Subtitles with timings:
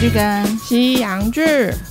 [0.00, 1.42] 剧跟西洋剧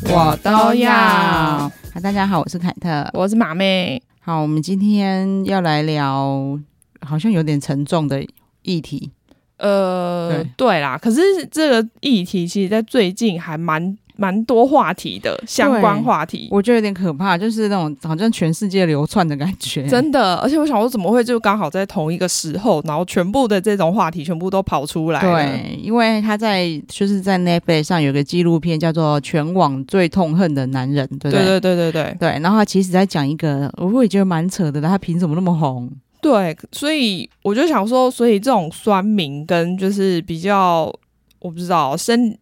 [0.06, 0.92] 我都要。
[0.92, 4.02] 好，大家好，我是凯特，我是马妹。
[4.20, 6.60] 好，我们今天要来聊
[7.01, 8.26] 好像有点沉重的
[8.64, 9.12] 议题。
[9.58, 13.96] 呃，对，对啦，可是这个议题其实在最近还蛮。
[14.20, 20.36] 蛮多话题的相关话题，我觉得有点可怕，就是那种好像全世界流窜的感觉，真的。
[20.36, 25.22] 而且我想说，怎么会就刚好在同一个时候，然后全部的这种话题全部都跑出来？
[25.22, 31.45] 对，因为他在就是在 Netflix 上有个纪录片叫做《全网最痛恨的男人》，对不对？
[31.45, 32.30] 对对对对对对。
[32.42, 35.90] 然后他其实在讲一个，我会觉得蛮扯的，他凭什么那么红？
[36.22, 40.94] 对，所以我就想说，所以这种酸民跟就是比较，
[41.40, 42.38] 我不知道生。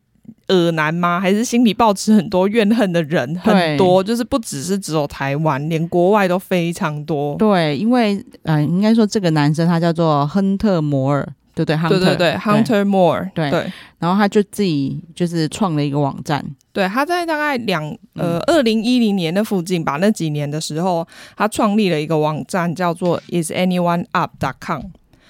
[0.49, 1.19] 恶男吗？
[1.19, 4.03] 还是心里抱持很多怨恨的人很多？
[4.03, 7.35] 就是不只是只有台湾，连国外都非常多。
[7.35, 11.77] 对，因为嗯、呃，应该说这个男生他叫做亨特·摩尔，对不对？
[11.89, 13.71] 对对对，Hunter Moore，对对。
[13.99, 16.43] 然后他就自己就是创了一个网站。
[16.71, 24.81] 对，他在大概两呃二零一零年的附近吧，那几年的时候，他创立了一个网站，叫做 IsAnyoneUp.com。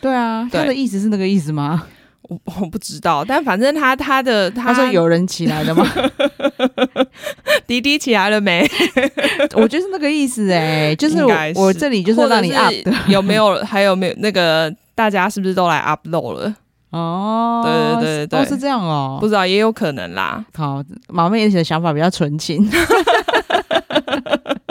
[0.01, 1.87] 对啊，他的意思是那个意思吗？
[2.27, 5.85] 我我不知道，但反正他他的他，他说有人起来了吗？
[7.65, 8.65] 滴滴起来了没？
[9.55, 13.55] 我觉得是那个意思哎、欸，就是我，是我这里就是让你 up 的，有没有？
[13.63, 16.55] 还有没有那个大家是不是都来 upload 了？
[16.91, 20.43] 哦，对对对对，都是这样哦，不知道也有可能啦。
[20.55, 22.69] 好，马妹的想法比较纯情。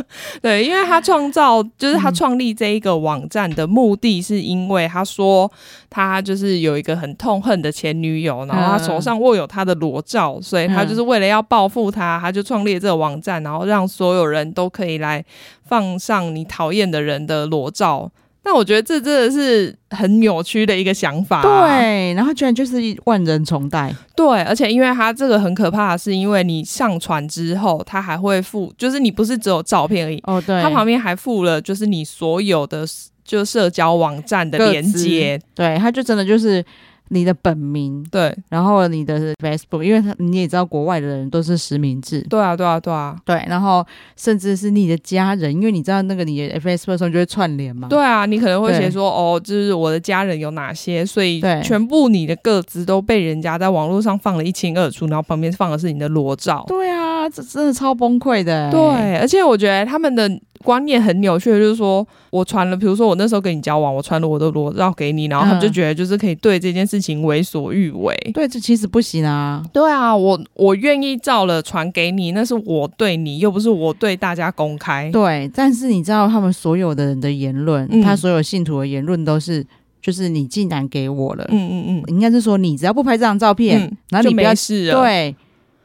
[0.41, 5.51] 对，因为他创造，就是他创立这一个网站的目的是因为他说
[5.91, 15.25] 他就是有一个很痛恨的前女友，然后他手上握有他的裸照，所以他就是为了要报复他，他就创立了这个网站，然后让所有人都可以来
[15.65, 18.11] 放上你讨厌的人的裸照。
[18.47, 22.15] 那我觉得这真的是很扭曲的一个想法，啊，对。
[22.15, 24.43] 然后居然就是万人崇拜，对。
[24.45, 30.63] 而且因为它这个很可怕的是，因为你上传之后，它还会附，就是你不是只有照片而已，哦，对。
[30.63, 32.87] 它旁边还附了，就是你所有的
[33.25, 35.77] 就社交网站的连接，对。
[35.79, 36.65] 它就真的就是。
[37.09, 43.87] 你的本名对，然后你的 Facebook，因为他你也知道国外的人都是实名制，对啊，对啊，对啊，对，然后
[44.17, 60.31] 甚至是你的家人，因为你知道那个你的 Facebook 上就会串联嘛，对啊，你可能会写说哦，就是我的家人有哪些，所以全部你的个资都被人家在网络上放了一清二楚，然后旁边放的是你的裸照，对啊，这真的超崩溃的，对，而且我觉得他们的。
[60.65, 68.13] 观念很扭曲，就是说我传了，比如说我那时候跟你交往，我传了我的裸照给你，然后他们就觉得就是可以对这件事情为所欲为。
[68.25, 69.63] 嗯、对，这其实不行啊。
[69.73, 75.09] 对啊，我我愿意照了传给你，那是我对你，又不是我对大家公开。
[75.13, 79.65] 对，但是你知道他们所有的人的言论，嗯、他所有信徒的言论都是，
[80.03, 85.37] 就是你竟然给我了，嗯嗯嗯，应该是说你只要不拍这张照片，嗯、然后你不要试，对，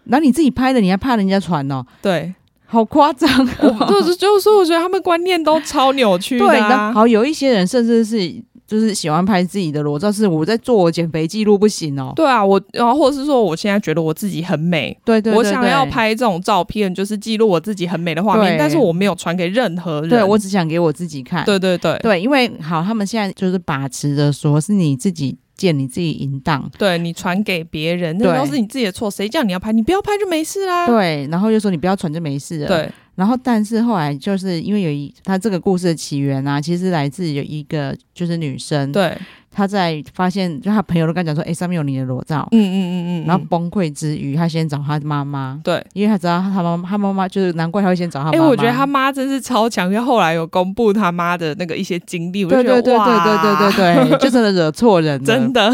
[0.05, 1.85] 然后你自己拍的，你还怕人家传哦？
[2.01, 2.33] 对。
[2.65, 3.29] 好夸张！
[3.59, 6.51] 我就是就是说，我觉得他们观念都超扭曲的、啊。
[6.51, 8.33] 对，那好，有一些人甚至是
[8.65, 12.13] 就是喜欢拍自己的裸照，是我在做我减肥记录不行哦。
[12.15, 21.43] 对啊，我然后或者是说，我现在觉得我自己很美，对对，对，对，我想要拍这种照片，就是记录我自己很美的画面，但是我没有传给任何人，对，我只想给我自己看。
[21.43, 25.37] 对对对对，因为好，他们现在就是把持着说是你自己。
[25.61, 29.11] 见你自己淫荡，对你传给别人，那都是你自己的错。
[29.11, 29.71] 谁叫你要拍？
[29.71, 30.87] 你不要拍就没事啦。
[30.87, 32.67] 对，然后又说你不要传就没事了。
[32.67, 38.91] 对，然后但是后来就是因为有一他这个故事的起源啊，其实来自有一个就是女生。
[38.91, 39.15] 对。
[39.53, 48.29] 他在发现，就他朋友都跟他讲说，哎，上面有你的裸照，嗯嗯嗯嗯，然后崩溃之余，他先找他妈妈，对，因为他知道他妈，他妈妈就是难怪他会先找他。
[48.29, 55.69] 哎，我觉得他妈真是超强，因为后来有公布他妈的那个一些经历，我觉得，对对对对对对对，就真的惹错人，真的。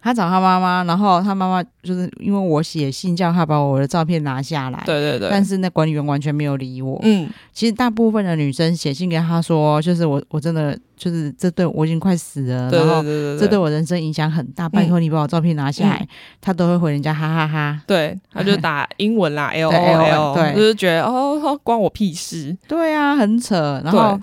[0.00, 10.78] 他找他妈妈，然后他妈妈就是因为我写信叫他把我的照片拿下来，对对对，但是那管理员完全没有理我，嗯，其实大部分的女生写信给他说，就是我我真的。
[10.96, 14.68] 就是这对我已经快死了，对对对对对，然后这对我人生影响很大。
[14.68, 16.08] 拜托你把我照片拿下来，嗯、
[16.40, 17.82] 他都会回人家哈哈哈哈。
[17.86, 22.56] 对，他就打英文啦， L O L，对，就是觉得哦，关我屁事。
[22.66, 23.80] 对啊，很扯。
[23.84, 24.18] 然后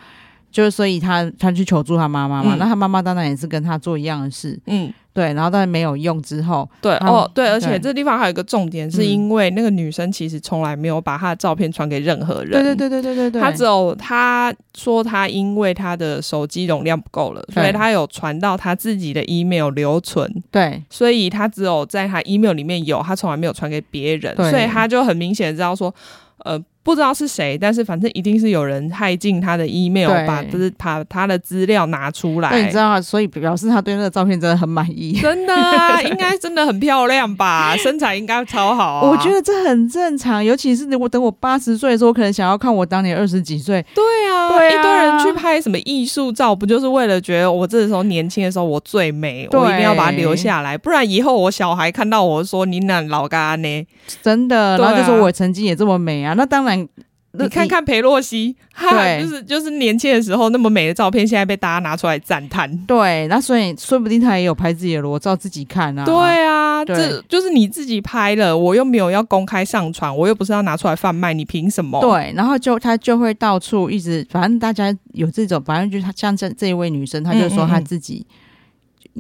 [0.52, 4.60] 就是所以他他去求助他妈妈嘛，那、嗯、他妈妈当然也是跟他做一样的事。
[4.66, 4.92] 嗯。
[5.14, 25.94] 对，然后但是没有用之后，对哦，对，而且这地方还有一个重点，是因为那个女生其实从来没有把她的照片传给任何人，对对对对对对对，她只有她说她因为她的手机容量不够了，所以她有传到她自己的 email 留存，对，所以她只有在她 email 里面有，她从来没有传给别人，所以她就很明显知道说，
[26.40, 26.60] 呃。
[26.84, 32.50] 不知道是谁，但是反正一定是有人害进他的 email，把就是把他的资料拿出来。
[32.50, 35.14] 对，你知道，所以表示他对那个照片真的很满意。
[35.22, 37.74] 真的啊， 应该真的很漂亮吧？
[37.78, 39.10] 身材应该超好啊。
[39.10, 43.82] 我觉得这很正常，尤其是我等我八十岁的时候，我可能想要看我当年二十几岁。
[43.96, 53.88] 对啊，对啊，一堆人去拍什么艺术照，不就是为了觉得我这时候年轻的时候我最美，我一定要把它留下来，不然以后我小孩看到我说你那老嘎呢？
[54.22, 56.34] 真的，然后就说我曾经也这么美啊。
[56.34, 56.73] 那当然。
[56.76, 62.78] 你看看裴洛西，对，就是就是年轻的时候那么美的照片，现在被大家拿出来赞叹。
[62.86, 66.06] 对，那所以说不定他也有拍自己的裸照自己看啊。
[66.06, 66.14] 对
[66.46, 72.00] 啊，对这就是你自己拍了，我又没有要公开上传，我又不是要拿出来贩卖，你凭什么？
[72.02, 78.18] 对，然后就他就会到处一直，反正大家有这种，反正就是他像这这一位女生，她就说她自己。
[78.20, 78.43] 嗯嗯嗯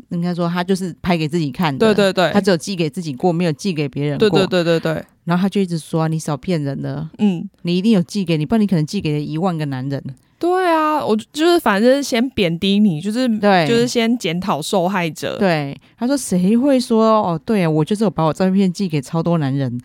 [0.10, 1.94] 应该说，他就是拍给自己看的。
[1.94, 4.30] 对对对，他只有寄给自己过，没有寄给别人过。
[4.30, 5.06] 对对对对对。
[5.26, 10.04] 然后他就一直说：“你少骗人了，嗯，你一定有寄给你，不然你可能寄给了一万个男人。”
[10.38, 15.38] 对啊，我就是反正先贬低你，就是对，就是先检讨受害者。
[15.38, 17.40] 对，他说：“谁会说哦？
[17.46, 19.80] 对啊，我就是有把我照片寄给超多男人。”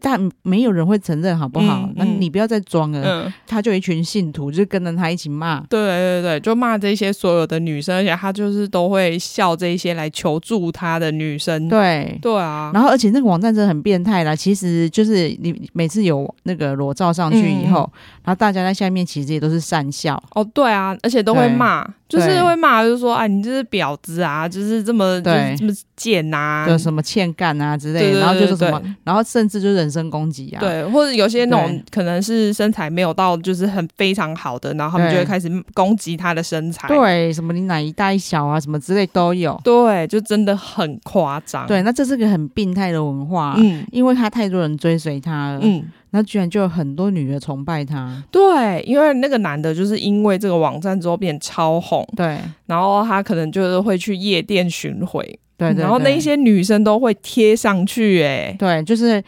[0.00, 1.88] 但没有人会承认，好不好？
[1.96, 3.02] 那、嗯嗯、你不要再装了。
[3.04, 5.60] 嗯、他就一群信徒，就跟着他一起骂。
[5.68, 11.68] 对对对，就骂这些所有的女生，而且他就是都会笑这些来求助他的女生。
[11.68, 14.34] 对对啊，然后而且那个网站真的很变态啦。
[14.36, 20.22] 其实就是你每次有那个裸照上去以后，嗯、然后大家在下面其实也都是讪笑。
[20.34, 21.86] 哦，对啊，而且都会骂。
[22.08, 25.72] 就是会骂，就是说，啊，你这是婊子啊，就是这么就是这么
[26.02, 45.84] 贱呐，就什么欠干啊之类然后就是什么，然后甚至就是人身攻击啊，对，或者有些那种可能是身材没有到就是很非常好的，然后他们就会开始攻击他的身材，对，什么你奶一大一小啊，什么之类都有，对，就真的很夸张，对，那这是个很病态的文化，嗯，因为他太多人追随他了，嗯。
[46.14, 59.22] 那居然就有很多女的崇拜他，对，因为那个男的就是因为这个网站之后变超红，对，然后他可能就是会去夜店巡回，对，对，对，然后那一些女生都会贴上去，哎，对，就是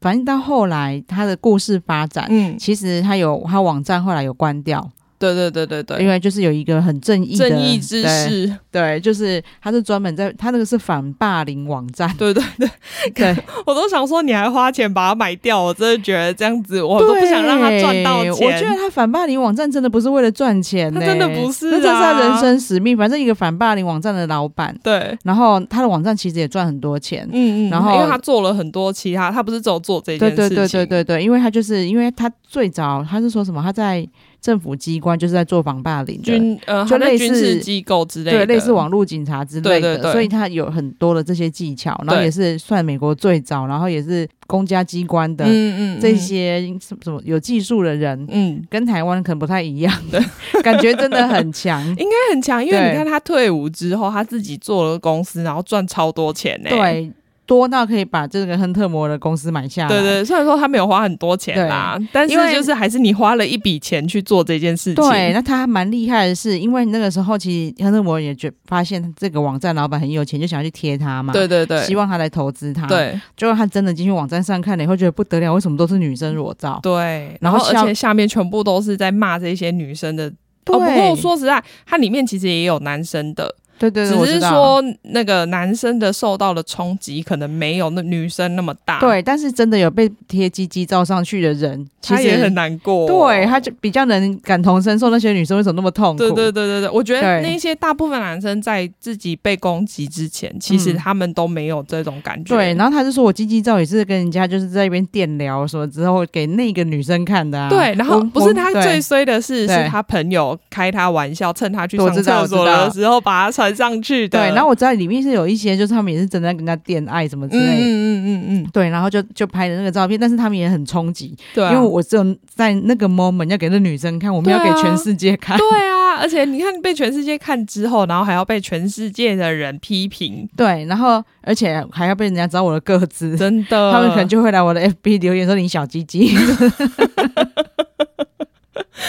[0.00, 4.90] 反正到后来他的故事发展，嗯，其实他有他网站后来有关掉。
[5.18, 12.68] 对对对对对，因为就是有一个很正义的正义之士，对，就是他是专门在他那个是反霸凌网站，对对对。
[13.14, 13.36] 对，
[13.66, 18.32] 我都想说你还花钱把它买掉，我真的觉得这样子我都不想让他赚到钱。
[18.32, 22.96] 我觉得他反霸凌网站真的不是为了赚钱，他真的不是，那这是他人生使命。
[22.96, 33.62] 反正一个反霸凌网站的老板，对，然后他的网站其实也赚很多钱，嗯嗯，然后因为他做了很多其他，他不是只有做这件事情，对对对对对对，因为他就是因为他最早他是说什么？
[33.62, 34.06] 他在。
[34.40, 50.22] 政府机关就是在做防霸凌的，军呃，就类似军事机构之类的，对，类似网络警察之类的，对对对，所以他有很多的这些技巧，然后也是算美国最早，然后也是公家机关的，嗯嗯，这些什么什么有技术的人，嗯，跟台湾可能不太一样的，
[50.62, 57.12] 感觉真的很强， 应该很强，因为你看他退伍之后，他自己做了个公司，然后赚超多钱呢，对。
[57.48, 59.88] 多到可以把这个亨特摩的公司买下来。
[59.88, 64.96] 对对，虽然说他没有花很多钱啦，但是就是还是你花了一笔钱去做这件事情。
[64.96, 71.32] 对，那他蛮厉害的是，因为那个时候其实亨特摩也觉发现这个网站老板很有钱，就想要去贴他嘛。
[71.32, 72.86] 对对对，希望他来投资他。
[72.86, 76.78] 对，结果他真的进去网站上看了以后，觉得不得了，为什么都是女生裸照？
[76.82, 80.30] 对，然后而且下面全部都是在骂这些女生的。
[80.66, 83.54] 哦，不过说实在，它里面其实也有男生的。
[83.78, 89.00] 对对，对，只是说那个男生的受到的冲击可能没有那女生那么大。
[89.00, 93.06] 对，但是真的有被贴鸡鸡照上去的人，其实他也很难过。
[93.06, 96.18] 对，他就比较能感同身受那些女生为什么那么痛苦。
[96.18, 102.54] 对对对对对，我觉得那些大部分男生在自己被攻击之前，其实他们都没有这种感觉。
[102.54, 107.68] 对，然后他就说我鸡鸡照也是跟人家就是在一边电聊什么之后给那个女生看的啊。
[107.68, 114.38] 对，然后不是他最衰的是，是他朋友开他玩笑，趁他去上厕所的时候把他传上去的。
[114.38, 136.34] 对，然后我知道里面是有一些，就是他们也是真的跟人家恋爱什么之类的，嗯嗯嗯嗯，对，然后就就拍的那个照片，但是他们也很冲击，对、啊，因为我只有在那个 moment 要给那女生看，我们要给全世界看，对啊，对啊，而且你看被全世界看之后，然后还要被全世界的人批评，对，然后而且还要被人家知道我的个子，真的，他们可能就会来我的 FB 留言说你小鸡鸡，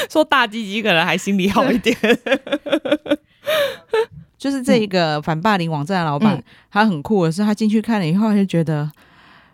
[0.09, 1.95] 说大鸡鸡可能还心里好一点。
[4.39, 8.89] 就是这一个反霸凌网站的老板，嗯、他很酷的是，他进去看了以后，他就觉得，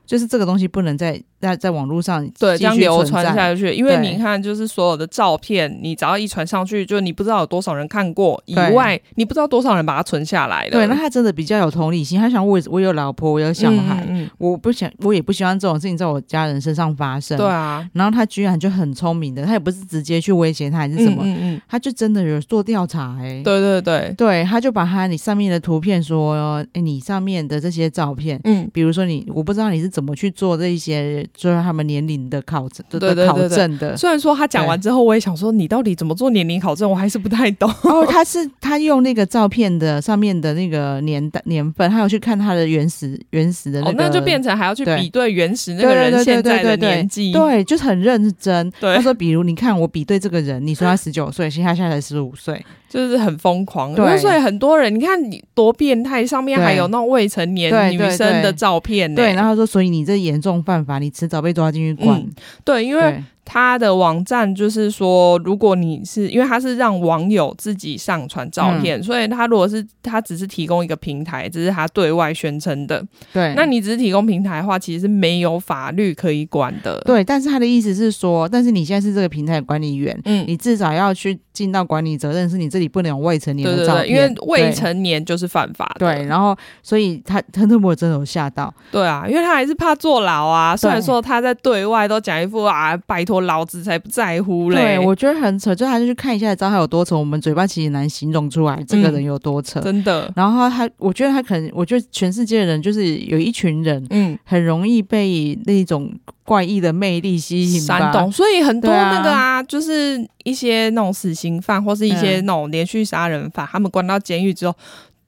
[0.05, 10.71] 就是这个东西不能再在在网络上对这样流传下去，因为你看，就是所有的照片，你只要一传上去，就你不知道有多少人看过，以外你不知道多少人把它存下来了。
[10.71, 17.37] 对，那他真的比较有同理心，他想我我有老婆，我有小孩，嗯嗯、我不想，我也不希望这种事情在我家人身上发生。
[17.37, 21.23] 对啊，然后他居然就很聪明的，他也不是直接去威胁他还是什么，
[21.67, 32.15] 他就真的有做调查、欸，哎，对对对对，他就把他你上面的图片说，哎，你上面的这些照片，嗯，比如说你，我不知道你是怎么去做这一些，就是他们年龄。
[32.27, 33.95] 的考证，对对对，考证的。
[33.95, 36.89] 虽然说他讲完之后，我也想说，你到底怎么做年龄考证？
[36.89, 37.69] 我还是不太懂。
[37.83, 48.71] 哦，他是他用那个照片的上面的那个年代年份，他要去看他的原始原始的那个，哦，那就变成还要去比对原始那个人现在的年纪，对，就是很认真。
[48.79, 52.65] 他说，比如你看我比对这个人，你说他十九岁，其实他现在才十五岁。
[52.95, 59.17] 就是很疯狂，对，所以很多人，你看你多变态，上面还有那种未成年女生的照片呢。
[59.17, 62.17] 对，然后说，所以你这严重犯法，你迟早被抓进去关。
[62.17, 62.31] 嗯，
[62.63, 63.21] 对，因为。
[63.45, 73.05] 他的网站就是说，如果你是因为他是让网友自己上传照片，嗯、所以他如果是他只是提供一个平台，只是他对外宣称的。
[73.31, 76.99] 对，那你只是提供平台的话，其实是没有法律可以管的。
[77.01, 86.07] 对，但是他的意思是说，但是你现在是这个平台的管理员，嗯，你至少要去尽到管理责任，是你这里不能有未成年的照因为未成年就是犯法的。
[86.07, 88.73] 对，然后所以他他特摩真的有吓到。
[88.91, 90.75] 对啊，因为他还是怕坐牢啊。
[90.75, 93.34] 虽然说他在对外都讲一副啊，拜托。
[93.41, 94.97] 老子才不在乎嘞！
[94.97, 97.17] 对，我觉得很扯，就他就去看一下，知道他有多扯。
[97.17, 100.31] 我们嘴巴其实难形容出来，这个人有多扯，嗯、真的。
[100.35, 106.11] 然后他，我觉得他可能，我觉得全世界的人就是有一群人，嗯，很容易被那种
[106.43, 114.75] 怪异的魅力吸引、煽动，所以很多那个啊，啊就是一些那种死刑犯或是一些那种连续杀人犯，嗯、他们关到监狱之后。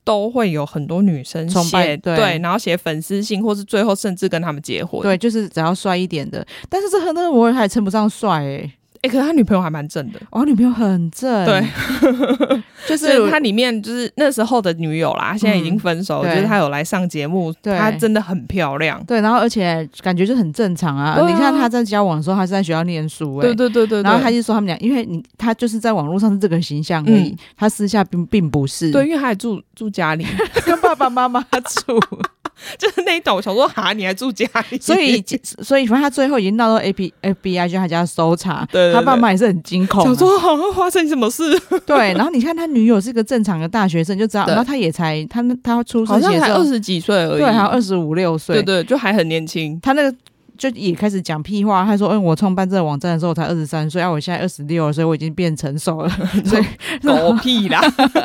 [0.07, 5.01] 都会有很多女生写对，对，然后写粉丝信，或是最后甚至跟他们结婚。
[5.01, 8.71] 对，就是只要帅一点的，但是这很多我还称不上帅哎。
[9.07, 11.65] 哎，可是他女朋友还蛮正的，哦，女朋友很正，对，
[12.87, 21.17] 就是他里面就是那时候的女友啦，现在已经分手，就是他有来上节目，她真的很漂亮，对，然后而且感觉就很正常啊。
[21.27, 30.25] 你看他在交往的时候，他是在学校念书，哎，对对对对，然后他就说他们�俩，因为你他就是在网络上是这个形象而已，他私下并并不是，对，因为他还住住家里，
[30.65, 31.99] 跟爸爸妈妈住。
[32.77, 35.23] 就是那一种，想说哈，你还住家里，所以
[35.61, 41.43] 所以反正他最后已经闹到 A P F B I 去他家搜查，对，对，对，他爸妈也是很惊恐，想说好像发生什么事。
[41.85, 49.79] 对，然后你看他女友是个正常的大学生，就知道，然后他也才他他出生好像才二十几岁而已，对，还有二十五六岁，对，对对，就还很年轻。
[49.81, 50.15] 他那个。
[50.57, 56.09] 就也开始讲屁话，他说：“嗯，我创办这个网站的时候我才二十三岁，啊，我现在二十六，所以我已经变成熟了。
[56.43, 56.65] ”所以
[57.03, 58.15] 狗屁啦，就是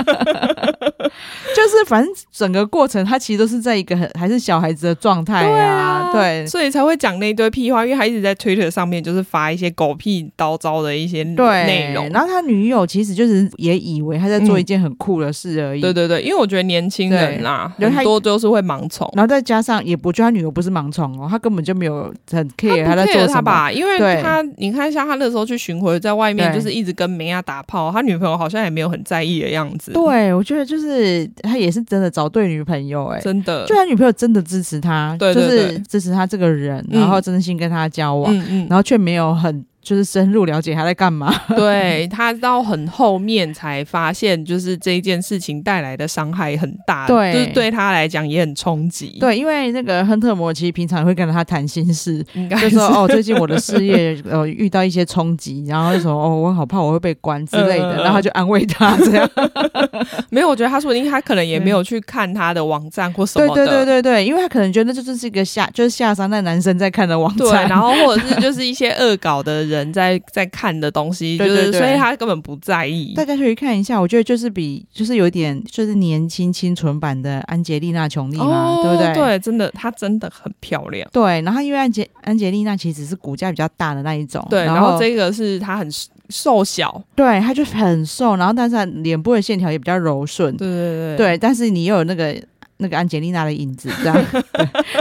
[1.84, 5.81] 反正整个过程他其实都是在一个很还是小孩子的状态啊，
[6.12, 12.08] 啊对，所以才会讲那一堆屁话，因为他一直在 Twitter 上面就是发一些狗屁叨叨的一些内容。
[12.10, 15.80] 然后他女友其实就是也以为他在做一件很酷的事而已。
[15.80, 22.12] 嗯、对对对，因为我觉得年轻人啊，很多都是会盲从，然后再加上也不觉得他女友不是盲从哦，他根本就没有。
[22.30, 29.92] 很 care 他，在做他吧，因为他你看像他那时候去巡回，在外面就是一直跟梅亚打炮，他女朋友好像也没有很在意的样子。
[29.92, 38.34] 对，我觉得就是他也是真的找对女朋友、欸，哎，真的，就他女朋友真的支持他，对对对就是支持他这个人，然后真心跟他交往，
[38.68, 39.64] 然后却没有很。
[39.82, 49.18] 就是深入了解他在干嘛， 对，他到很后面才发现，就是这件事情带来的伤害很大，对，就是对他来讲也很冲击。
[49.18, 52.24] 对，因为那个亨特摩其实平常会跟他谈心事，
[52.60, 59.28] 就说哦，最近我的事业 呃遇到一些冲击，然后就说哦，我好怕我会被关之类的，然后他就安慰他这样。
[60.30, 69.62] 没有，我觉得他说因为他可能也没有去看他的网站或什么的，对对对对对，因为他可能觉得这就是一个下就是下山的男生在看的网站，对，然后或者是就是一些恶搞的。
[69.71, 73.14] 人在在看的东西，就是所以他根本不在意。
[73.14, 79.14] 大家可以看一下，我觉得就是比就是有点就是年轻清纯版的安吉丽娜·琼丽嘛，哦、对不对？
[79.14, 81.08] 对，真的，她真的很漂亮。
[81.12, 85.88] 对，然后因为安杰安吉丽娜其实是骨架比较大的那一种，对，然后，然后这个是她很
[86.28, 92.36] 瘦小，对，她就很瘦，然后但是脸部的线条也比较柔顺，对对对，对，但是你又有那个。
[92.82, 94.24] 那个安吉丽娜的影子，这样，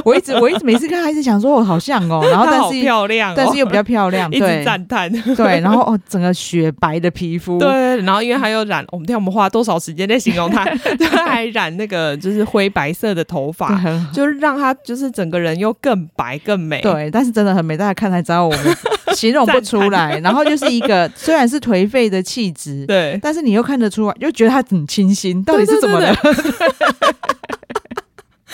[0.06, 10.64] 我一直我一直每次看，还是想说我好像哦，然后但是漂亮，但是又比较漂亮， 对，一直赞叹， 对，然后哦，整个雪白的皮肤，对，然后因为还有染，我们看我们花多少时间在形容他，
[11.12, 13.82] 他还染那个就是灰白色的头发，
[14.14, 18.78] 就是让他就是整个人又更白更美，对，但是真的很美，大家看才知道我们
[19.16, 26.16] 形容不出来，然后就是一个虽然是颓废的气质，对，但是你又看得出来，又觉得他很清新，到底是怎么了？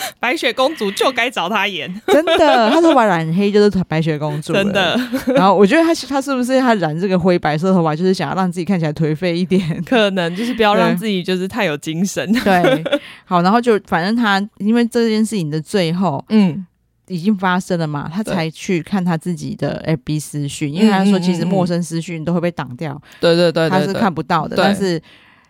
[0.20, 4.98] 白雪公主就该找他演， 真的，他头发染黑就是白雪公主，真的。
[5.34, 12.32] 然后我觉得他他是不是他染这个灰白色头发，就是想要让自己看起来颓废一点，可能就是不要让自己就是太有精神。
[12.32, 12.84] 对，
[13.24, 16.66] 好，然后就反正他因为这件事情的最后，嗯。
[17.10, 25.00] 已经发生了嘛，他才去看他自己的 FB 私讯，因为他说其实陌生私讯都会被挡掉，对对对，他是看不到的，但是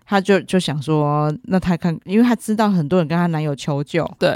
[0.08, 4.34] 他就就想说，那他看，因为他知道很多人跟他男友求救，对。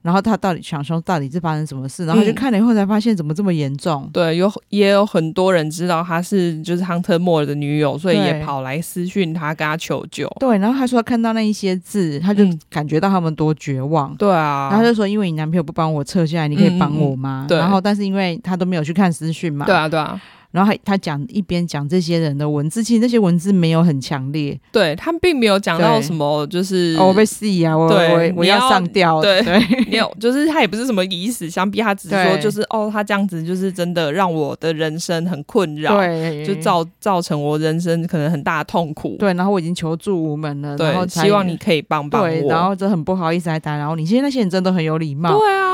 [0.00, 2.06] 然后他到底想说，到底是发生什么事？
[2.06, 4.04] 然后就看了以后才发现，怎么这么严重？
[4.04, 10.28] 嗯、对，有也有很多人知道她是就是亨特莫尔的女友，所以也跑来私讯他，跟他求救。
[10.38, 14.14] 对，然后他说看到那一些字，他就感觉到他们多绝望。
[14.14, 17.44] 对啊，然后他就说，因为你男朋友不帮我撤下来，你可以帮我吗？
[17.46, 17.58] 嗯、对。
[17.58, 19.66] 然后，但是因为他都没有去看私讯嘛。
[19.66, 20.18] 对啊，对啊。
[20.50, 29.58] 然后他他讲一边讲这些人的文字，其实那些文字没有很强烈，对他们并没有讲到什么，就是我被戏啊，我我我要上吊，对对，
[29.90, 45.67] 没有，就是他也不是什么以死相逼，他只是说就是哦，他这样子就是真的让我的人生很困扰，对，就造造成我人生可能很大的痛苦，对，然后我已经求助无门了，然后希望你可以帮帮我，对，然后就很不好意思来打扰你，现在那些人真的很有礼貌，对啊。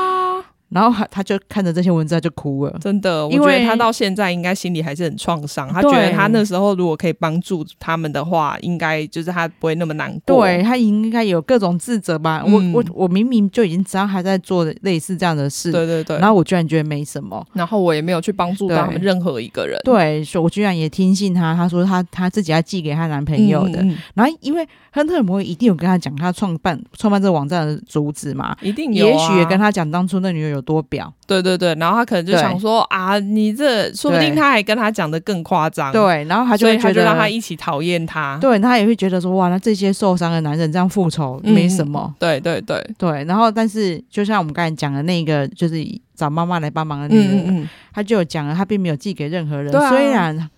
[0.75, 5.69] 然后他他就看着这些文字他就哭了，真的，因为我觉得他到现在应该心里还是很创伤。
[5.69, 10.45] 他觉得他那时候如果可以帮助他们的话，应该就是他不会那么难过。
[10.45, 12.43] 对，他应该有各种自责吧？
[12.45, 16.19] 嗯、我我我明明就已经知道他在做类似这样的事，对对对。
[16.19, 19.81] 然后我居然觉得没什么，然后我也没有去帮助到他们任何一个人。
[19.85, 23.81] 对，所以我居然也听信他，他说他他自己要寄给他男朋友的。
[23.83, 31.15] 嗯嗯、然后因为亨特摩一定有跟他讲他创办创办这个网站的主旨嘛，一定有、啊，也许也跟他讲当初那女友有多表。
[31.27, 31.45] 对。
[31.45, 35.93] 对对，然后他可能就想说啊，你这说不定他还跟他讲的更夸张。
[35.93, 38.39] 对，然后他就会觉得让他一起讨厌他。
[38.41, 42.01] 对，他也会觉得说哇，那这些受伤的男人这样复仇没什么。
[42.09, 45.77] 嗯、对对对对，然后但是就像我们刚才讲的那个，就是
[46.15, 50.51] 找妈妈来帮忙的女人，嗯嗯、他就有讲了，他并没有寄给任何人，啊、虽然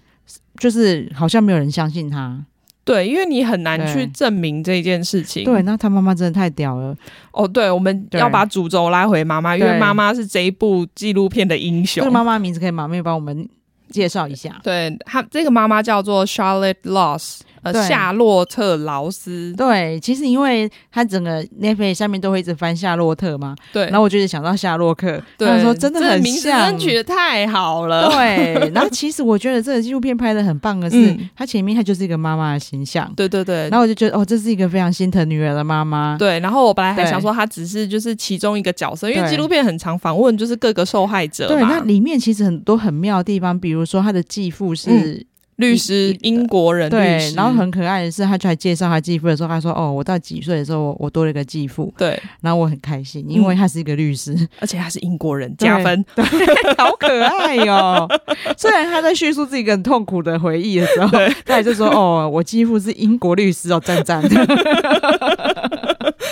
[0.61, 2.41] 就是好像没有人相信他。
[2.87, 5.45] 对，因为你很难去证明这件事情。
[5.45, 6.97] 对，那他妈妈真的太屌了。
[7.33, 12.05] 哦，对，我们要把主轴拉回妈妈，因为妈妈是这一部纪录片的英雄。
[12.05, 13.49] 这个妈妈名字可以麻妹帮我们
[13.91, 14.61] 介绍一下。
[14.63, 17.41] 对，她这个妈妈叫做 Charlotte Loss。
[17.73, 28.71] 夏洛特劳斯，对，其实因为他整个 Netflix 下面都会一直翻夏洛特嘛，对，然后我就想到夏洛克，对，他说真的很像，名字取得太好了，对。
[28.75, 33.69] 然后其实我觉得这个纪录片拍的很棒的是，他前面他就是一个妈妈的形象，对对对。
[33.69, 36.41] 然后我就觉得哦，这是一个非常心疼女儿的妈妈，对。
[36.41, 41.61] 然后我本来还想说，他只是就是其中一个角色，因为纪录片很常访问就是各个受害者，对。
[41.63, 45.27] 那里面其实很多很妙的地方，比如说他的继父是。
[45.57, 47.31] 律师，英国人律师。
[47.31, 56.25] 对，然后很可爱的是，他就还介绍他继父的时候，他说：“哦，我到几岁的时候，我多了一个继父。”对，然后我很开心，因为他是一个律师，嗯、而且他是英国人， 加分，对，
[56.77, 58.21] 好可爱哟、哦。
[58.57, 64.23] 虽然他在叙述自己很痛苦的回忆的时候，对他也就说：“哦，我继父是英国律师哦，赞赞。”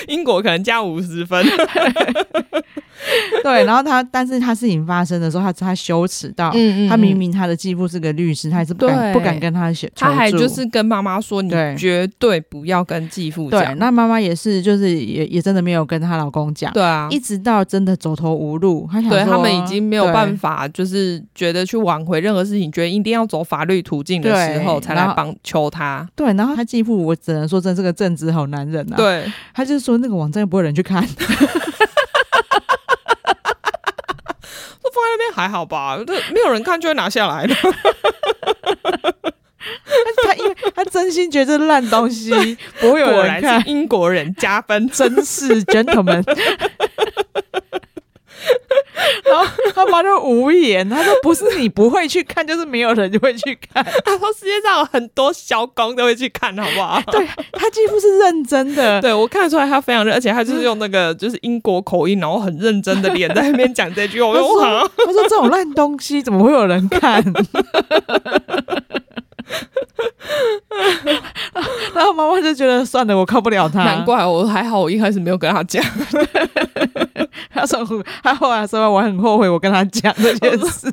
[0.09, 1.43] 英国可能加五十分。
[3.43, 13.65] 对，然后他，但是他事情发生的时候，他他羞耻到，嗯嗯，他明明他的继父是个律师，他还是不敢不敢跟他求，他还就是跟妈妈说，你绝对不要跟继父讲。
[13.65, 16.73] 对，那妈妈也是，就是也也真的没有跟她老公讲。
[16.73, 26.09] 对啊，一直到真的走投无路，他想说对他们已经没有办法，就是觉得去挽回任何事情，觉得一定要走法律途径的时候，才来帮求他。
[26.15, 28.97] 对，然后他继父，我只能说，真是个正直好男人啊。
[28.97, 31.07] 对，他就是说那个网站又不会有人去看。
[34.95, 37.55] 放在那边还好吧， 这没有人看就会拿下来的。
[40.25, 42.31] 他因为他真心觉得这烂东西
[42.81, 46.23] 不会有人看，英国人加分，真是 gentleman。
[49.25, 53.85] 然后他妈就无言，他说：“不是你不会去看，就是没有人就会去看。
[54.05, 64.29] ”他说：“世界上有很多小工都会去看，好不好？”对，他几乎是认真的， 对我看得出来他非常认，而且他就是用那个就是英国口音，然后很认真的脸在那边讲这句话。
[64.29, 67.23] 我说：“他说这种烂东西怎么会有人看？”
[71.95, 73.85] 然后妈妈就觉得算了，我靠不了他。
[73.85, 75.85] 难怪我还好，我一开始没有跟他讲。
[77.55, 80.93] 他说他后来说，我很后悔我跟他讲这件事。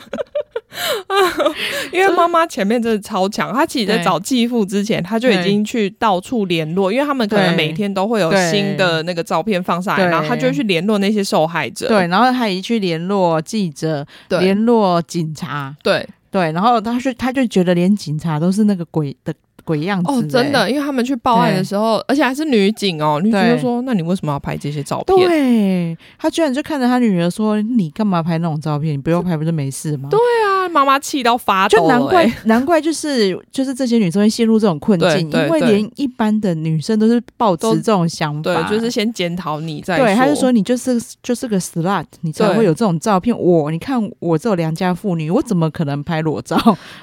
[1.92, 11.90] 因为妈妈前面真的超强，她其实在找继父之前，她就已经去到处联络，因为他们可能每天都会有新的那个照片放上来，然后她就会去联络那些受害者。
[11.90, 15.76] 对，然后她也去联络记者，联络警察。
[15.84, 16.08] 对。
[16.32, 19.34] 对，然后他就他就觉得连警察都是那个鬼的
[19.72, 20.18] 鬼样子、欸。
[20.18, 28.94] 哦，真的，因为他们去报案的时候，而且还是女警哦，女警就说：“那你为什么要拍这些照片？”对，他居然就看着他女儿说：“你干嘛拍那种照片？
[28.94, 39.98] 你不要拍不就没事吗？”对啊，妈妈气到发抖、欸，就难怪难怪就是就是这些女生会陷入这种困境，因为连一般的女生都是抱持这种想法，对，就是先检讨你再。
[39.98, 43.38] 对，他就说你就是就是个 slut，你才会有这种照片。
[43.38, 46.56] 我你看我这种良家妇女，我怎么可能拍裸照？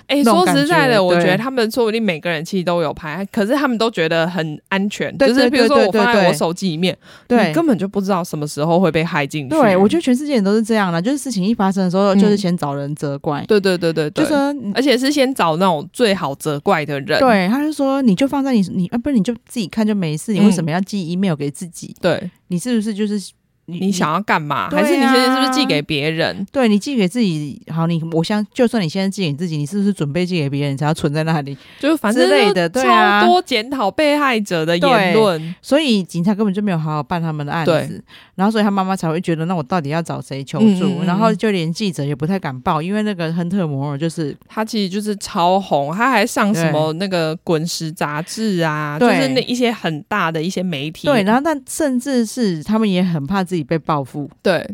[0.06, 5.16] 哎、欸，说实在的，我觉得他们说不定每个人其实都有拍，可是他们都觉得很安全。
[5.16, 9.50] 对就是比如说我放在我手机里面，对，你根本就不知道什么时候会被害进去。
[9.50, 13.44] 对，我觉得全世界人都是这样的，就是事情一发生的时候，就是先找人责怪。
[13.48, 17.18] 对对对对对，就说而且是先找那种最好责怪的人。
[17.18, 21.94] 对，他就说你就放在你你啊，不是你就自己看就没事，你为什么要寄 email 给自己？
[21.98, 23.32] 嗯、对，你是不是就是？
[23.68, 24.62] 你，你想要干嘛？
[24.64, 26.46] 啊、还是你现在是不是寄给别人？
[26.50, 31.56] 对，你寄给自己好，你我想就算你现在寄给自己，你是不是准备寄给别人，才要存在那里？
[31.78, 38.02] 就是反正类的，对啊，多检讨被害者的言论，所以警察根本就没有好好办他们的案子，
[38.34, 40.64] 然后所以他妈妈才会觉得，那我到底要找谁求助？
[40.64, 54.30] 嗯嗯嗯，然后就连记者也不太敢报，因为那个亨特摩尔就是他其实就是超红，他还上什么那个滚石杂志啊，就是那一些很大的一些媒体，对，然后但甚至是他们也很怕自己被报复。
[54.42, 54.68] 对，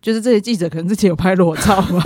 [0.00, 2.02] 就是这些记者可能之前有拍裸照嘛，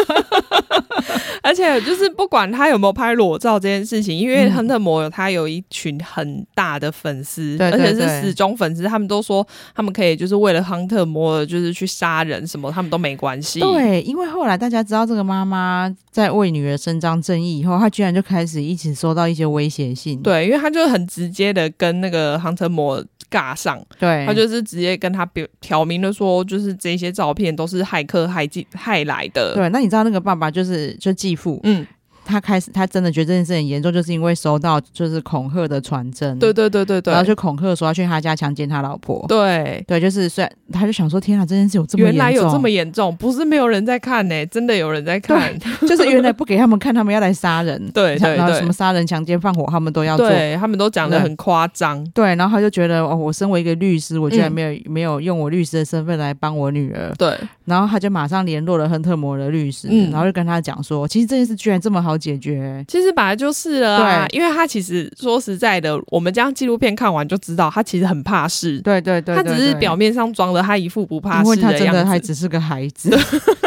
[1.42, 13.60] 而且就是不管他有没有拍裸照这件事情，因为亨特摩尔他有一群很大的粉丝，嗯、而且是死忠粉丝，他们都说他们可以就是为了亨特摩尔就是去杀人什么，他们都没关系。
[13.60, 20.20] 对，因为后来大家知道这个妈妈在为女儿伸张正义以后，她居然就开始一起收到一些威胁信。
[20.22, 23.04] 对，因为她就很直接的跟那个亨特摩尔。
[23.34, 29.54] 尬上，对，他就是直接跟他表挑明了说，就是这些照片都是骇客害进害来的。
[29.56, 31.84] 对，那你知道那个爸爸就是就继父，嗯。
[32.24, 39.82] 他开始，他真的觉得这件事很严重，就是因为收到就是恐吓的传真，对对对对对，然后就恐吓说要去他家强奸他老婆，对。
[39.86, 62.84] 对，就是虽然他就想说，天啊，这件事有这么严重，原来有这么严重，不是没有人在看呢、欸，真的有人在看，就是原来不给他们看，他们要来杀人， 对，对，对，然后什么杀人、强奸、放火，他们都要做，对，他们都讲的很夸张，对，然后他就觉得哦，我身为一个律师，我居然没有、嗯、没有用我律师的身份来帮我女儿，对，然后他就马上联络了亨特摩尔的律师，嗯、然后就跟他讲说，其实这件事居然这么好解决。
[62.86, 68.78] 其实本来就是了啊，对因为他其实说实在的，我们将纪录片看完就知道，他其实很怕事。
[68.80, 73.10] 对对对，对，他只是表面上装的他一副不怕事的样子，因为他真的还只是个孩子，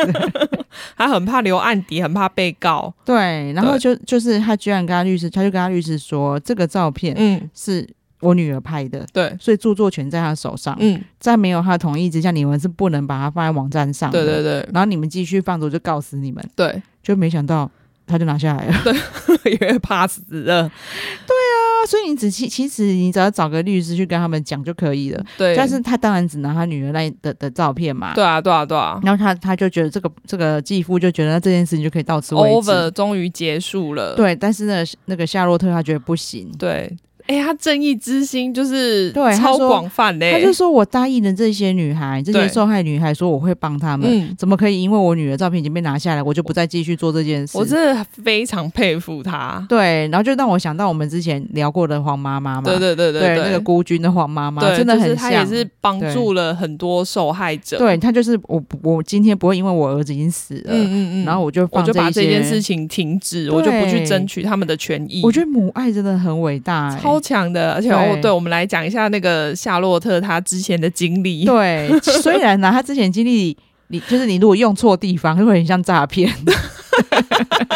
[0.96, 2.94] 他很怕留案底，很怕被告。
[3.04, 7.88] 对，然后就就是他居然跟他律师，他就跟他律师说，这个照片嗯是
[8.28, 10.76] 我女儿拍的，对，所以著作权在他手上。
[10.80, 14.26] 嗯，在没有他的同意之下，你们是不能把它放在网站上的。
[14.26, 16.44] 对对对，然后你们继续放着，我就告死你们。
[16.56, 17.70] 对，就没想到。
[18.10, 18.94] 他就拿下来了，对，
[19.52, 20.62] 因为怕死了。
[20.64, 25.22] 对啊，所以你只其其实你只要找个律师去跟他们讲就可以了。
[25.38, 28.14] 对，但是他当然只拿他女儿那的的照片嘛。
[28.14, 28.98] 对啊，对啊，对啊。
[29.04, 34.16] 然后他他就觉得这个这个继父就觉得这件事情就可以到此为止，over，终于结束了。
[34.16, 36.50] 对，但是呢，那个夏洛特他觉得不行。
[36.58, 36.90] 对。
[37.28, 40.32] 哎、欸，他正义之心就是对超广泛的。
[40.32, 44.08] 他就说：“我答应了这些女孩，这些受害女孩，说我会帮他们。
[44.10, 49.66] 嗯、怎么可以因为我女儿照片已经被拿下来，我就不再继续做这件事？”我真的非常佩服他。
[49.68, 52.64] 对，然后就让我想到我们之前聊过的黄妈妈嘛。
[52.64, 55.18] 对对对对，对，那个孤军的黄妈妈，对真的很像。
[55.18, 57.78] 他也是帮助了很多受害者。
[57.78, 65.22] 对，他就是我，我今天不会因为我儿子已经死了，嗯嗯嗯，然后我就我就把这件事情停止，我就不去争取他们的权益。
[65.24, 67.92] 我觉得母爱真的很伟大，欸，超强的，而且。
[67.92, 71.46] 哦，对，我们来讲一下那个夏洛特他之前的经历。
[71.46, 76.32] 对，虽然呢，他之前经历，你就是你如果用错地方，就会很像诈骗。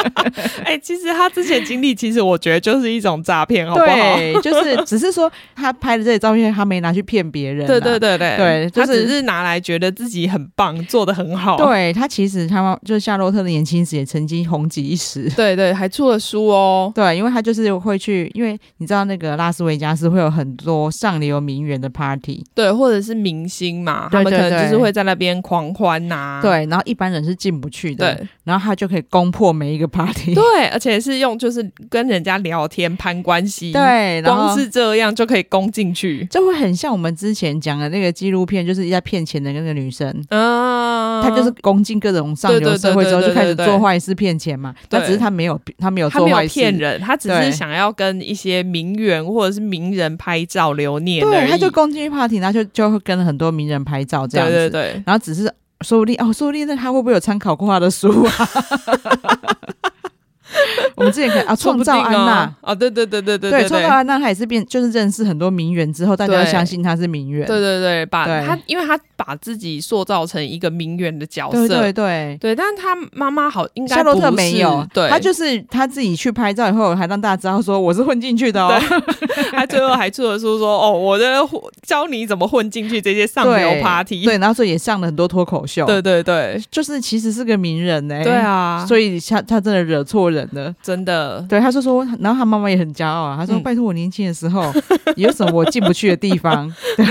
[0.63, 3.87] 哎、欸，其实他之前经历，其实我觉得就是一种诈骗，好不好？
[3.87, 7.67] 对，就是只是说他拍的这些照片，他没拿去骗别人。
[7.67, 11.57] 对对对对，对，就是、他只是拿来觉得自己很棒，做的很好。
[11.57, 15.29] 对，他其实他就是夏洛特的年轻时也曾经红极一时。
[15.35, 16.91] 对对，还出了书哦。
[16.95, 26.41] 对，因为他就是会去，因为你知道那个拉斯维加斯会有很多上流名媛的 party，对，或者是明星嘛，他们可能就是会在那边狂欢呐、啊。
[26.41, 28.15] 对，然后一般人是进不去的。
[28.15, 29.01] 对，然后他就可以。
[29.09, 55.51] 攻破每一个 party，对，而且是用就是跟人家聊天攀关系，对，光是这样就可以攻进去，就会很像我们之前讲的那个纪录片，就是在骗钱的那个女生，啊，她就是攻进各种上流社会之后就开始做坏事骗钱嘛，但只是她没有，她没有做坏事，骗人，她只是想要跟一些名媛或者是名人拍照留念，对，她就攻进去 party，然后就就会跟很多名人拍照这样子，对对对，然后只是。
[55.81, 58.31] 说不定哦，说不定那他会不会有参考过他的书啊？
[60.95, 67.45] 我们之前看啊，创造安娜啊，对对对对对对，创造安娜，她也是变，就是认识很多名媛之后，大家相信她是名媛。
[67.47, 71.67] 对对对，把她，因为她把自己塑造成一个名媛的角色。
[71.67, 78.79] 对对对对，但是她妈妈好，应该夏洛特没有，对，她就是她自己去拍照以后，还让大家知道说我是混进去的哦。
[79.51, 81.25] 她最后还出了书说，哦，我的
[81.81, 84.23] 教你怎么混进去这些上流 party。
[84.25, 85.85] 对，然后所以也上了很多脱口秀。
[85.85, 88.23] 对对对，就是其实是个名人呢。
[88.23, 91.45] 对啊，所以她她真的惹错人了，真的。
[91.49, 94.71] 对，他就说，然后他妈妈也很骄傲啊，他说：“拜托我年轻的时候
[95.15, 96.71] 有什么我进不去的地方？
[96.97, 97.05] 对，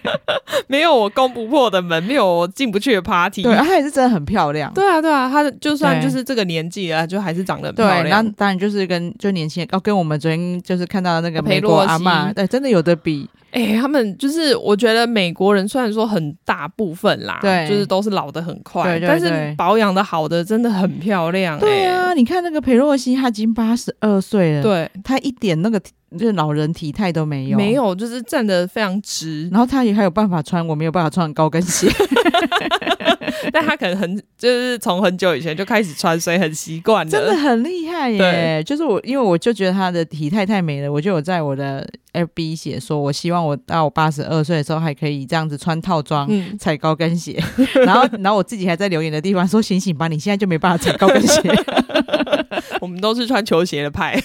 [0.66, 3.42] 没有我攻不破的门，没有我进不去的 party。
[3.42, 4.72] 对，他也是真的很漂亮。
[4.74, 8.02] 对啊，对啊，他就算就是这个年纪啊，就还是长得很漂亮。
[8.02, 13.28] 对，然后当然就是跟就年轻人，哦，跟我们昨天就是看到那个美国阿妈，对，真的有的比。
[13.54, 21.60] 哎、欸，他们就是我觉得美国人虽然说很大部分啦，对，就是都是老的很快，但是保养的好的真的很漂亮、欸。
[21.60, 25.80] 对啊，你看那个裴洛西，她已经八十二岁了，对，她一点那个
[26.18, 31.88] 就是老人体态都没有，没有，就是站得非常直，然后他也还有办法穿，我没有办法穿高跟鞋。
[33.52, 38.18] 但他可能很就是从很久以前就开始穿，所以很习惯了，真的很厉害耶！
[38.18, 47.38] 对就是我，因为我就觉得他的体态太美了，我就有在我的 FB 写说，我希望我到我八十二岁的时候还可以这样子穿套装、嗯、踩高跟鞋。
[47.84, 51.42] 然后，然后我自己还在留言的地方说：“醒醒吧，你现在就没办法踩高跟鞋。
[52.80, 54.18] ”我们都是穿球鞋的派。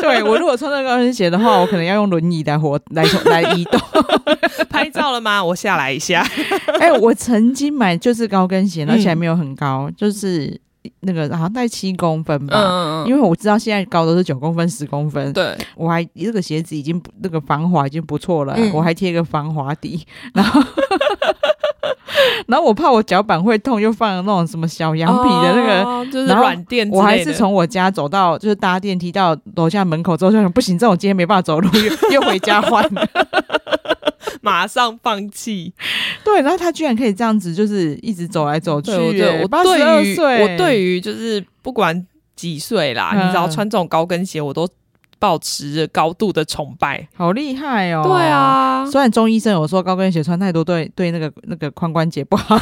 [0.00, 3.80] 对，我如果穿那高跟鞋的话，我可能要用轮椅来活来来移动。
[4.68, 5.42] 拍照了吗？
[5.42, 6.20] 我下来一下。
[6.78, 10.60] 哎、欸，我曾经买就是高跟鞋，而且还没有很高，嗯、就是
[11.00, 12.58] 那个好像带七公分吧。
[12.58, 13.08] 嗯嗯嗯。
[13.08, 15.32] 因为我知道现在高都是九公分、十公分。
[15.32, 15.56] 对。
[15.74, 20.62] 我还这个鞋子已经那个防滑已经不错了，嗯、我还贴个防滑底，然后。
[22.46, 26.88] 然后我怕我脚板会痛，又放了那种什么小羊皮的那个，哦、就是软垫。
[26.90, 31.68] 我还是从我家走到，就是搭电梯到楼下门口之后，就想不行，这种今天没办法走路，
[32.10, 33.06] 又 又回家换了，
[34.40, 35.72] 马上放弃。
[36.24, 38.90] 对，然后他居然可以这样子，就是一直走来走去。
[38.90, 44.68] 对，我八十二岁，我对于就是不管几岁啦，嗯、你知道穿这种高跟鞋，我都。
[45.18, 48.02] 保持着高度的崇拜，好厉害哦！
[48.04, 52.56] 对啊，虽然中医生有说高跟鞋穿太多对对那个那个髋关节不好。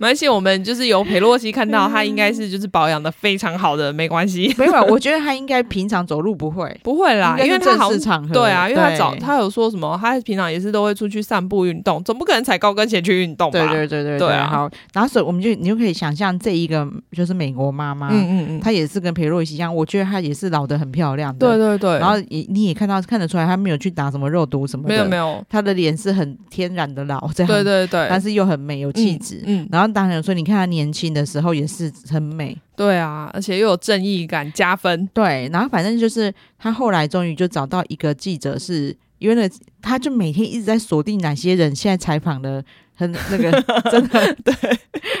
[0.00, 4.50] 没关系，我们就是由裴洛西看到他应该是就是保养的非常好的，没关系。
[4.56, 13.58] 没有，我觉得他应该平常走路不会， 不会啦，因为他好场合对啊，因为他早他有说什么，他平常也是都会出去散步运动，总不可能踩高跟鞋去运动吧？
[13.58, 14.48] 对对对对对啊！
[14.50, 21.98] 好，然后所以我们就你就可以想象这一个就是美国妈妈，嗯嗯嗯，她也是跟裴洛西一样，我觉得她也是老的很漂亮的，对对对。
[21.98, 29.68] 然后你你也看到看得出来，她没有去打什么肉毒什么的，没有没有，她的脸是很天然的老，这样对对对，但是又很美有气质，嗯。
[29.70, 30.70] 然后当然说你看他。
[30.70, 35.04] 年轻的时候也是很美，对啊，而且又有正义感，加分。
[35.12, 43.50] 对，然后反正就是他后来终于就找到一个记者是，是因为呢，他就每天一直在锁定哪些人现在采访的很那个
[43.90, 44.54] 真的对，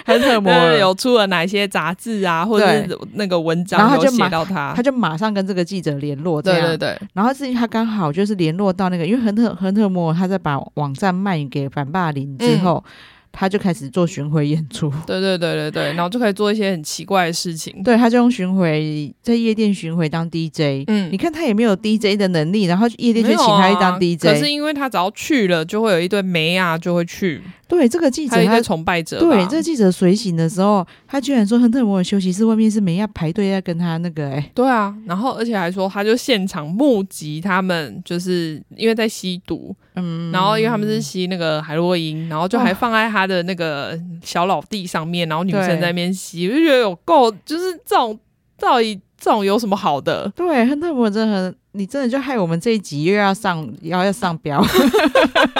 [0.04, 6.96] 很特莫有出了哪些杂志啊，或者是那个文章，然后他就写到他，他就马上跟这个记者联络，对对对。
[7.12, 12.84] 然后至于他刚好就是联络到那个，因为亨特亨特莫他在把网站卖给反霸凌之后。
[12.86, 12.92] 嗯
[13.32, 17.82] 他就开始做巡回演出，对对对对对， 然后就可以做一些很奇怪的事情。
[17.82, 20.84] 对，他就用巡回在夜店巡回当 DJ。
[20.86, 24.26] 嗯，你看他也没有 DJ 的能力，然后夜店就请他去当 DJ。
[24.26, 27.40] 啊、可是因为他只要去了，就会有一堆梅啊，就会去。
[27.68, 29.20] 对，这个记者他崇拜者。
[29.20, 34.50] 对，这个记者随行的时候，他居然说亨特摩尔休息室外面是梅亚排队要跟他那个哎、欸。
[34.52, 48.18] 对啊，然后而且还说他就现场目击他们，就是因为在吸毒，嗯，然后因为他们是吸那个海洛因，然后就还放在他的那个小老弟上面，然后女生在那边吸，我就觉得有够，就是这种
[48.58, 50.30] 到底这种有什么好的？
[50.34, 51.54] 对，亨特摩尔真的很。
[51.72, 54.60] 你真的就害我们这一集又要上，要要上标，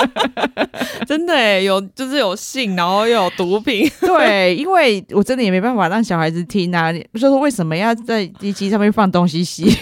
[1.06, 9.72] 真的诶，有就是有性，然后又有毒品， 对，因为我真的也没办法让小孩子听啊，就说为什么要在机器上面放东西吸？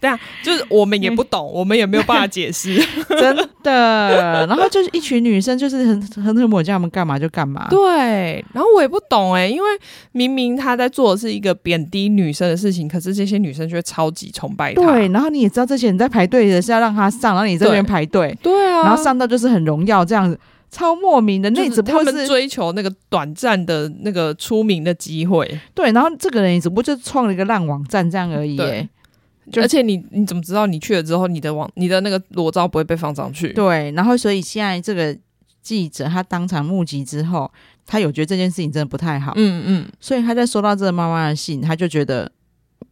[0.00, 2.74] 对啊，就是我们也不懂，我们也没有办法解释，
[3.20, 4.46] 真的。
[4.46, 7.66] 然后就是一群女生，就是很很很我叫他们干嘛就干嘛。
[7.68, 9.68] 对，然后我也不懂哎，因为
[10.12, 14.82] 明明他在做的是一个贬低女生的事情，可是这些女生却超级崇拜他。
[14.82, 21.50] 对，然后你也知道这些人在排队的是要让他上，然后你这边排队，对啊，然后上到就是很荣耀这样子，超莫名的。
[21.50, 25.60] 那只不过是追求那个短暂的那个出名的机会。
[25.74, 28.56] 对，然后这个人也只不过就创了一个烂网站这样而已。
[28.56, 28.88] 对。
[29.56, 33.52] 而且你你怎么知道你去了之后，你的网你的那个裸照不会被放上去？
[33.52, 35.16] 对，然后所以现在这个
[35.62, 37.50] 记者他当场目击之后，
[37.86, 42.30] 他有觉得这件事情真的不太好，嗯嗯，所以他在收到这个妈妈的信，他就觉得。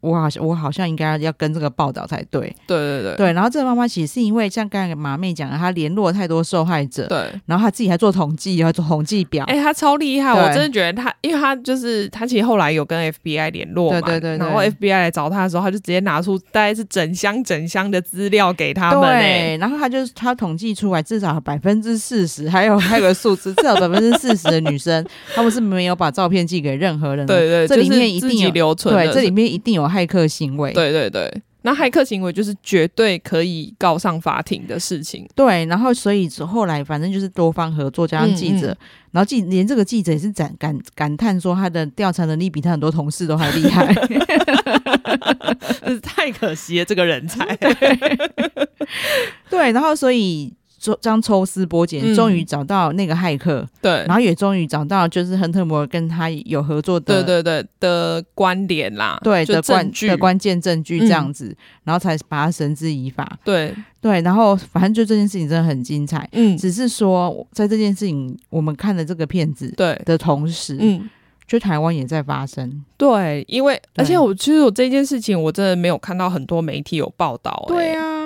[0.00, 3.32] 我好像我好像应该要跟这个报道才对，对对对对。
[3.32, 7.18] 然后这个妈妈其实是因为像刚才马妹讲的，她联络太多受害者，对。
[7.46, 9.44] 然后她自己还做统计，还做统计表。
[9.46, 14.46] 哎、欸，她超厉害，我真的觉得她，因为她就是她其实后来有跟 FBI 联络嘛，对对对，对。
[14.46, 19.00] 然后 FBI 来找她的时候，她就直接拿出大概是整箱整箱的资料给他们。
[19.00, 19.56] 对。
[19.58, 27.34] 然后她就是她统计出来，至少百分之四十，还有还有个数字，至少百分之四十的女生，她们是没有把照片寄给任何人的。
[27.34, 30.72] 对，对对，这里面一定有留存，对，这里面一定有骇客行为。
[30.72, 35.28] 对对对，那骇客行为就是绝对可以告上法庭的事情。
[35.34, 38.78] 对，然后所以后来反正就是多方合作加上记者，嗯嗯、
[39.12, 43.92] 然后记连这个记者也是感感感叹说他的调查能力比他很多同事都还厉害，
[45.82, 47.56] 就是太可惜了这个人才。
[49.50, 50.52] 对，然后所以。
[51.00, 63.74] 这样抽丝剥茧，终于找到那个骇客，嗯，对，然后也终于找到就是亨特摩尔跟他有合作的，对对对的关联啦，对的关的关键证据这样子，嗯，然后才把他绳之以法，对。
[64.00, 70.00] 对，然后反正就这件事情真的很精彩，嗯，只是说在这件事情我们看了这个片子对。
[70.04, 71.10] 的同时，嗯，
[71.48, 78.17] 就台湾也在发生，对，因为而且我其实我这件事情我真的没有看到很多媒体有报道，欸，对啊。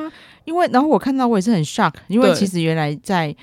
[0.44, 3.34] 因为，然后我看到我也是很 shock，因为其实原来在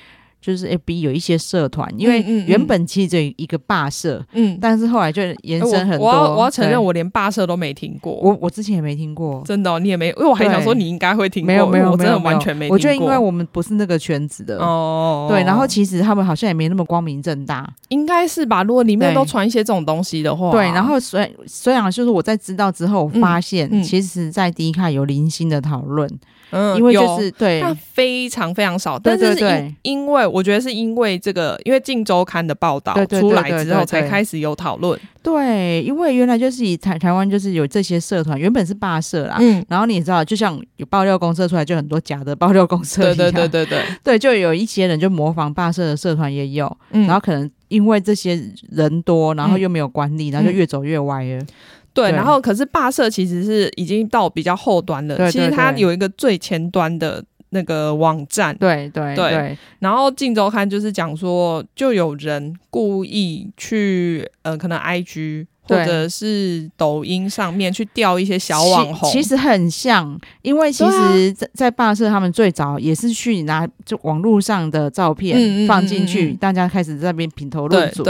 [0.42, 6.08] 就是 FB 有一些社团，因为原本其实只一个霸社，嗯，但是后来就延伸很多。
[6.08, 12.76] 我要我要承认，我连霸社都没听过，我我之前也没听过，真的、哦，你也没，因为我还想说你应该会听过，没有没有，我真的完全没听过。
[12.76, 14.60] 我觉得因为我们不是那个圈子的。
[14.60, 18.64] 哦，对，然后其实他们好像也没那么光明正大，应该是吧？
[18.64, 23.82] 如果里面都传一些这种东西的话，对，然后虽虽然就是我在知道之后发现，嗯。
[23.82, 26.10] 嗯、其实在第一看有零星的讨论。
[26.52, 29.46] 嗯，因为就是对，它非常非常少，但是是
[29.84, 35.00] 因因为我觉得是因为这个，因为《镜周刊》的报道出来之后，才开始有讨论。
[35.22, 51.46] 对，因为原来就是以台台湾就是有这些社团，原本是霸社啦，嗯，然后你也知道，就像有爆料公社出来，就很多假的爆料公社， 对对对对对， 对，就有一些人就模仿霸社的社团也有，嗯，然后可能因为这些人多，然后又没有管理，然后就越走越歪了。
[51.94, 55.32] 对，然后可是霸社其实是已经到比较后端了。
[55.32, 58.56] 其实它有一个最前端的那个网站。
[58.58, 59.58] 对对对，对。
[59.80, 65.46] 然后《镜周刊》就是讲说，就有人故意去，呃，可能 IG。
[65.70, 76.32] 或者是抖音上面去钓一些小网红，其实很像，因为其实在，在在霸社他们最早也是去拿就网络上的照片放进去，嗯嗯。
[76.32, 78.04] 嗯嗯，大家开始在那边评头论足，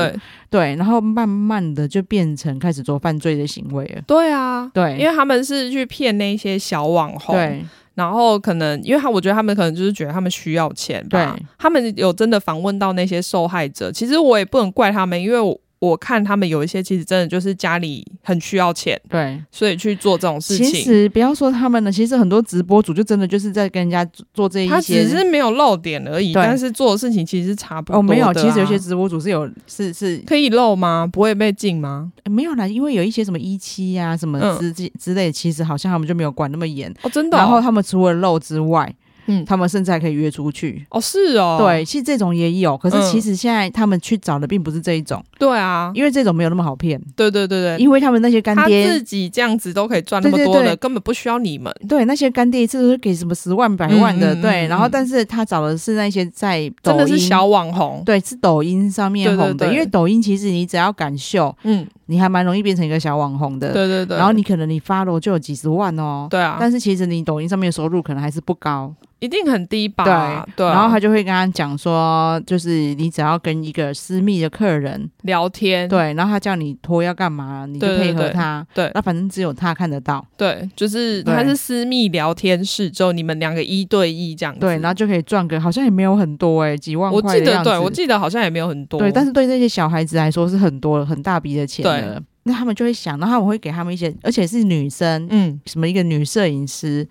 [0.49, 0.75] 对。
[0.75, 4.01] 然后慢慢的就变成开始做犯罪的行为了。
[4.07, 15.59] 对啊，对，因为他们是去骗那些小网红，对，然后可能因为他我觉得他们可能就是觉得他们需要钱吧，对，他们有真的访问到那些受害者，其实我也不能怪他们，因为我。
[15.79, 20.65] 我看他们有一些其实真的就是家里很需要钱，对，所以去做这种事情。
[20.65, 27.99] 其实不要说他们了，其实很多直播主就真的就是在跟人家做这一些，他只是没有露点而已，但是做的事情其实是差不多、啊。
[27.99, 31.07] 哦，没有，其实有些直播主是有是是可以露吗？
[31.11, 32.11] 不会被禁吗？
[32.29, 37.39] 没有啦，因为有一些什么一期呀什么之之之类，其实好像他们就没有管那么严哦，真的、哦。
[37.39, 38.93] 然后他们除了露之外。
[39.29, 40.85] 嗯，他们甚至还可以约出去。
[40.89, 68.93] 哦，是哦，对，其实这种也有，可是其实现在他们去找的并不是这一种，对啊，因为这种没有那么好骗，对对对对，因为他们那些干爹他自己这样子都可以赚那么多的，对对对，根本不需要你们，对，那些干爹一次都是给什么十万百万的，嗯、对，然后但是他找的是那些在抖音，真的是小网红，对，是抖音上面红的，因为抖音其实你只要敢秀，嗯，你还蛮容易变成一个小网红的，对对对，然后你可能你 follow 就有几十万哦，对啊，但是其实你抖音上面的收入可能还是不高。
[69.19, 70.05] 一定很低吧？
[70.05, 97.07] 对，对啊，然后他就会跟他讲说，就是你只要跟一个私密的客人聊天，对，然后他叫你脱要干嘛，你就配合他，对，对，对，那反正只有他看得到，对，就是他是私密聊天室，之后你们两个一对一这样子，对，然后就可以赚个好像也没有很多哎、欸，几万块，我记得，对，我记得好像也没有很多，对，但是对那些小孩子来说是很多很大笔的钱的，那他们就会想，然后我会给他们一些，而且是女生，嗯，什么一个女摄影师。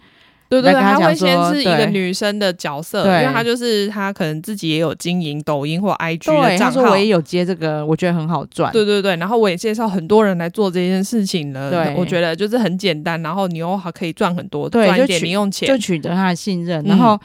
[0.51, 6.74] 对对对，他会先是一个女生的角色，因为他就是他可能自己也有经营抖音或 IG 的账号。
[6.77, 8.72] 他说我也有接这个，我觉得很好赚。
[8.72, 11.70] 对对对，然后我也介绍很多人来做这件事情了。
[11.70, 16.83] 对，我觉得就是很简单，然后你又还可以赚很多，赚一点零用钱，就取得他的信任。
[16.85, 17.20] 然后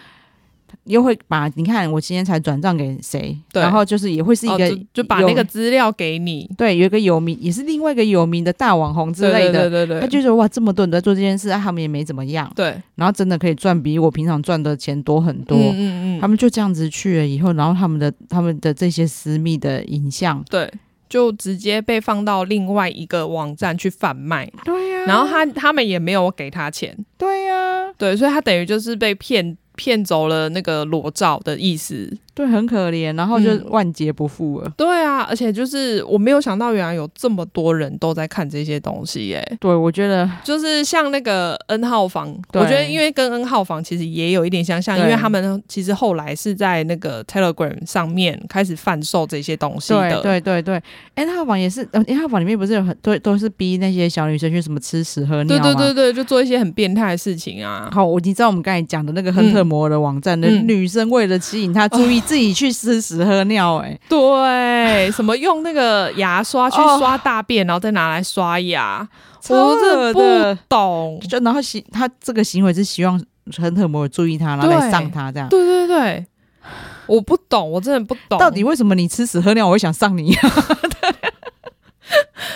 [0.86, 20.72] 又会把你看我今天才转账给谁，然后就是也会是一个、哦、就，就把那个资料给你，对，有一个有名也是另外一个有名的大网红之类的，对对对，对，他就说哇，这么多人在做这件事，啊、他们也没怎么样，对，然后真的可以赚比我平常赚的钱多很多，嗯嗯嗯，他们就这样子去了以后，然后他们的他们的这些私密的影像，对。
[21.10, 32.17] 就直接被放到另外一个网站去贩卖，对呀、啊，然后他他们也没有给他钱，对呀、啊，对，所以他等于就是被骗骗走了那个裸照的意思。
[32.36, 34.73] 对，很可怜，然后就万劫不复了、嗯。
[34.75, 39.57] 对啊，而且就是我没有想到，原来有这么多人都在看这些东西耶。
[39.59, 50.21] 对，我觉得就是像那个 N 号房，我觉得因为跟 N 号房其实也有一点相像，因为他们其实后来是在那个 Telegram 上面开始贩售这些东西的。
[50.21, 50.81] 对对对对
[51.15, 55.63] ，N 号房也是，N 号房里面不是有很多都是逼那些小女生去什么吃屎喝尿吗？
[55.63, 57.89] 对对对对，就做一些很变态的事情啊。
[57.91, 63.01] 好，我你知道我们刚才讲的那个亨特摩尔的网站的、嗯、女生为了吸引他注意，自己去吃。
[63.01, 69.07] 屎喝尿哎、欸，对，什么用那个牙刷去刷大便，哦、然后再拿来刷牙，
[69.49, 71.19] 我真的不懂。
[71.30, 73.21] 就然后希他这个行为是希望
[73.57, 75.49] 很特摩尔注意他，然后来上他这样。
[75.49, 76.26] 对对对，
[77.07, 80.34] 我不懂，我真的不懂，到底为什么你吃屎喝尿，我会想上你？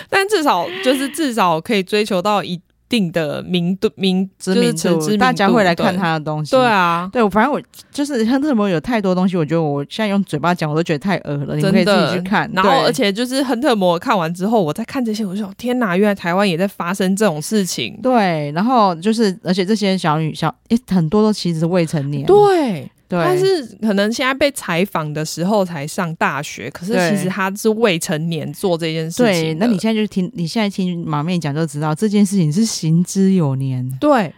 [0.08, 2.58] 但至少就是至少可以追求到一。
[2.88, 6.52] 定的名度名知名度，大家会来看他的东西。
[6.52, 7.60] 对啊，对，我反正我
[7.92, 11.56] 就是亨特摩有太多东西，我觉得我现在用嘴巴讲，我都觉得太恶了。
[11.56, 12.50] 你们可以自己去看。
[12.54, 17.98] 然后，而且就是亨特摩看完之后，我在看这些，我就说天哪，原来台湾也在发生这种事情。
[18.02, 22.24] 对，然后就是，而且这些小女小，诶，很多都其实是未成年。
[22.26, 22.90] 对。
[23.08, 29.24] 对，他是可能现在被采访的时候才上大学，可是其实他是未成年做这件事情。
[29.24, 33.90] 对，那你现在就听，你现在听马面讲就知道这件事情是行之有年。
[33.98, 34.32] 对，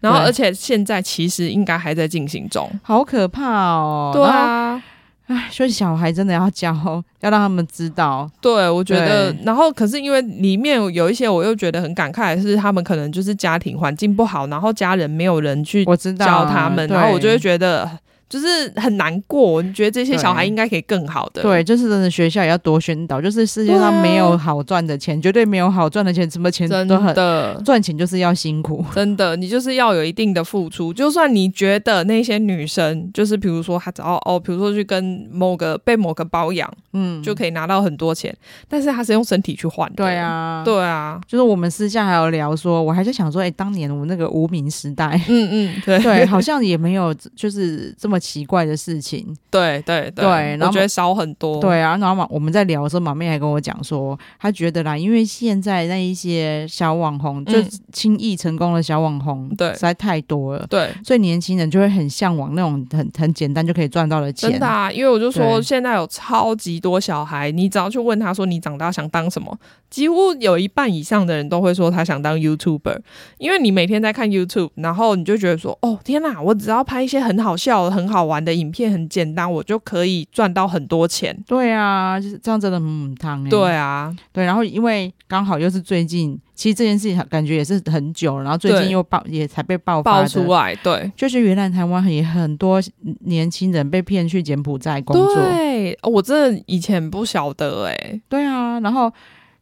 [0.00, 4.10] 然后而且现在其实应该还在进行中，好可怕哦。
[4.12, 4.82] 对啊。
[5.30, 6.74] 唉，所以小孩真的要教，
[7.22, 8.28] 要让他们知道。
[8.40, 15.84] 对，我觉得，然后可是因为里面有一些，我又觉得很感慨是，他们可能就是家庭环境不好，然后家人没有人去
[16.18, 17.88] 教他们，然后我就会觉得。
[18.30, 21.42] 就是很难过，你觉得这些小孩应该可以更好的？
[21.42, 30.92] 对，就是真的学校也要多宣导，就是世界上没有好赚的钱，绝对没有好赚的钱，什么钱都很的赚钱就是要辛苦，真的，你就是要有一定的付出。
[30.92, 38.32] 就算你觉得那些女生，就是比如说她只要哦，比如说去跟某个被某个包养，嗯，就可以拿到很多钱，
[38.68, 39.96] 但是她是用身体去换的。
[39.96, 48.19] 对啊，对啊，就是我们私下还有聊说，我还在想说，哎、欸，当年我们那个无名时代，嗯嗯，对对，好像也没有就是这么。
[48.20, 51.58] 奇怪的事情，对对对，然后我觉得少很多。
[51.60, 64.50] 对啊，然后马我们在聊的时候，马妹还跟我讲说，她觉得啦，因为现在那一些小网红，嗯、就轻易成功的小网红，对，实在太多了，对，所以年轻人就会很向往那种很很简单就可以赚到的钱。
[64.50, 69.56] 真的啊，因为我就说现在有超级多小孩，你只要去问他说你长大想当什么，
[69.90, 73.00] 几乎有一半以上的人都会说他想当 YouTuber，
[73.38, 81.36] 因为你每天在看 YouTube，然后你就觉得说，哦天哪，我只要拍一些很好笑、很好玩的影片，很简单，我就可以赚到很多钱。
[81.46, 83.42] 对啊，就是这样，真的很烫。
[83.48, 90.72] 对啊，对，然后因为刚好又是最近，其实这件事情感觉也是很久，然后最近又爆，也才被爆发爆出来。
[90.76, 92.80] 对，就是原来台湾也很多
[93.24, 95.34] 年轻人被骗去柬埔寨工作。
[95.34, 98.22] 对，我真的以前不晓得哎、欸。
[98.28, 99.12] 对啊，然后。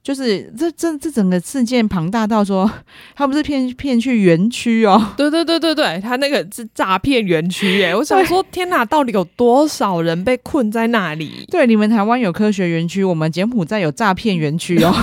[0.02, 2.70] 就是这这这整个事件庞大到说，
[3.14, 5.12] 他不是骗骗去园区哦？
[5.16, 7.94] 对对对对对，他那个是诈骗园区耶！
[7.94, 11.44] 我想说，天哪，到底有多少人被困在那里？
[11.50, 14.94] 对，你们台湾有科学园区，我们柬埔寨有诈骗园区哦，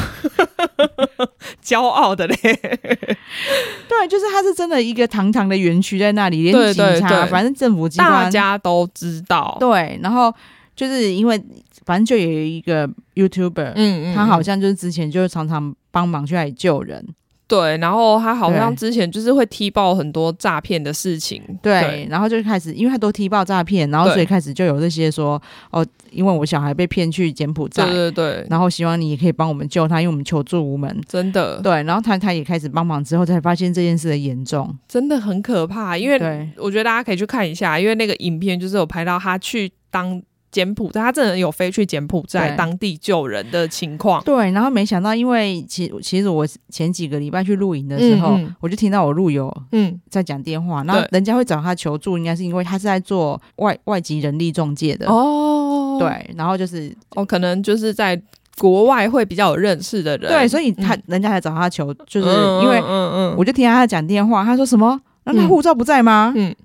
[1.63, 2.35] 骄傲的嘞。
[3.87, 9.55] 对，就是他是真的一个堂堂的园区在那里，连警察，对对对，反正政府机关大家都知道。
[9.59, 10.33] 对，然后
[10.75, 11.41] 就是因为。
[11.85, 17.05] 反正就有一个 YouTuber，嗯，嗯，他好像就是之前就是常常帮忙去来救人，
[17.47, 40.19] 对，然后他好像之前就是会踢爆很多诈骗的事情，对，对，然后就开始，因为他都踢爆诈骗，然后所以开始就有这些说，哦，因为我小孩被骗去柬埔寨，对对对，然后希望你也可以帮我们救他，因为我们求助无门，真的，对，然后他他也开始帮忙之后，才发现这件事的严重，真的很可怕，因为我觉得大家可以去看一下，因为那个影片就是有拍到他去当。
[40.55, 44.23] 柬埔寨，他真的有飞去柬埔寨当地救人的情况。
[44.23, 55.97] 对，然后没想到，因为其其实我前几个礼拜去露营的时候，嗯嗯，我就听到我路友嗯在讲电话，然后人家会找他求助，应该是因为他是在做外外籍人力中介的哦。
[55.99, 58.17] 对，然后就是哦，可能就是在
[58.57, 60.31] 国外会比较有认识的人。
[60.31, 62.29] 对，所以他、嗯、人家来找他求，就是
[62.63, 64.97] 因为嗯嗯，我就听他讲电话，他说什么？
[65.25, 66.31] 那他护照不在吗？
[66.33, 66.55] 嗯。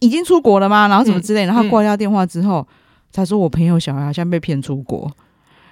[0.00, 0.86] 已经出国了吗？
[0.88, 2.64] 然后什么之类，然后挂掉电话之后，
[3.16, 5.10] 他说我朋友小孩好像被骗出国。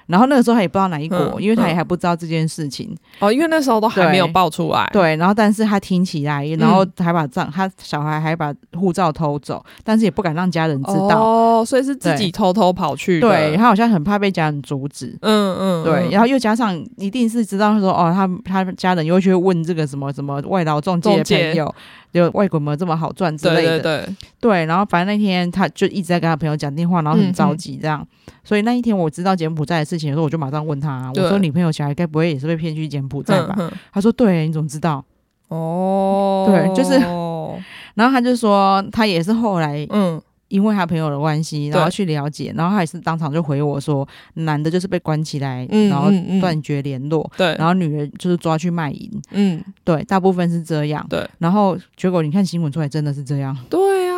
[0.07, 2.94] 然后那个时候他也不知道哪一国，嗯、因为他也还不知道这件事情。
[3.20, 4.88] 哦，因为那时候都还没有爆出来。
[4.92, 11.20] 对，然后但是他听起来，然后还把账，他小孩还把护照偷走，但是也不敢让家人知道。
[11.20, 13.20] 哦，所以是自己偷偷跑去。
[13.20, 15.16] 对，他好像很怕被家人阻止。
[15.22, 15.84] 嗯嗯。
[15.84, 21.74] 对，然后又加上一定是知道说哦，他他家人又去问这个什么什么外劳中介的朋友。
[22.14, 33.55] 就外国没有这么好赚之类的，对对对，对，然后反正那天他就一直在跟他朋友讲电话，然后很着急这样，嗯、所以那一天我知道柬埔寨的事情的时候，我就马上问他，对我说你朋友小孩该不会也是被骗去柬埔寨吧？
[33.59, 35.05] 嗯、他说对，你怎么知道？
[35.49, 36.99] 哦，对，就是，
[37.95, 40.20] 然后他就说他也是后来嗯。
[40.49, 54.13] 因为他朋友的关系，然后去了解，然后他也是当场就回我说，男的就是被关起来，嗯、然后断绝联络，对、嗯，然后女人就是抓去卖淫，嗯，对，大部分是这样，对，然后结果你看新闻出来真的是这样，对啊，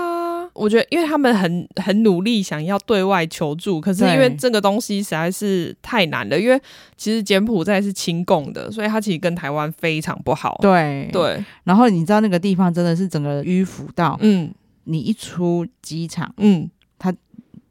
[0.57, 6.61] 我觉得因为他们很很努力想要对外求助，可是因为这个东西实在是太难了，因为
[6.97, 11.09] 其实柬埔寨是亲共的，所以他其实跟台湾非常不好，对。
[11.13, 14.53] 对，然后你知道那个地方真的是整个迂腐到，嗯。
[14.89, 16.76] 你一出机场，嗯，他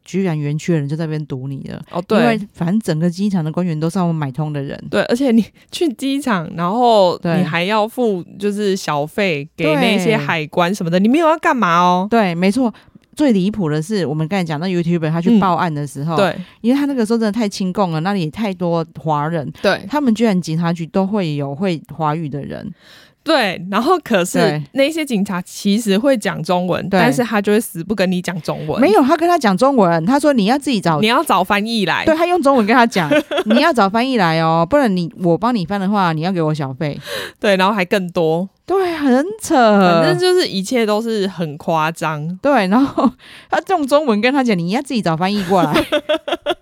[0.06, 1.82] 居然园区的人就在那边堵你了。
[1.92, 4.82] 哦，对，因为反正整个机场的官员都是我们买通的人。
[4.90, 12.08] 对，而且你去机场，然后你还要付就是小费给那些海关什么的，你没有要干嘛哦？
[12.10, 12.74] 对，没错。
[13.16, 22.70] 最离谱的是，我们刚才讲到 YouTuber 他去报案的时候，嗯、对，因为他那个时候真的太亲共了，那里也太多华人，对，他们居然警察局都会有会华语的人。
[23.26, 28.80] 对，然后可是那些警察其实会讲中文，但是他就会死不跟你讲中文。
[28.80, 32.06] 没有，他跟他讲中文，他说你要自己找，你要找翻译来。
[32.06, 33.12] 对，他用中文跟他讲，
[33.50, 37.00] 你要找翻译来哦，不然你我帮你翻的话，你要给我小费。
[37.40, 38.48] 对，然后还更多。
[38.68, 42.28] 对，很扯，反正就是一切都是很夸张。
[42.42, 43.12] 对，然后
[43.50, 45.74] 他用中文跟他讲，你要自己找翻译过来。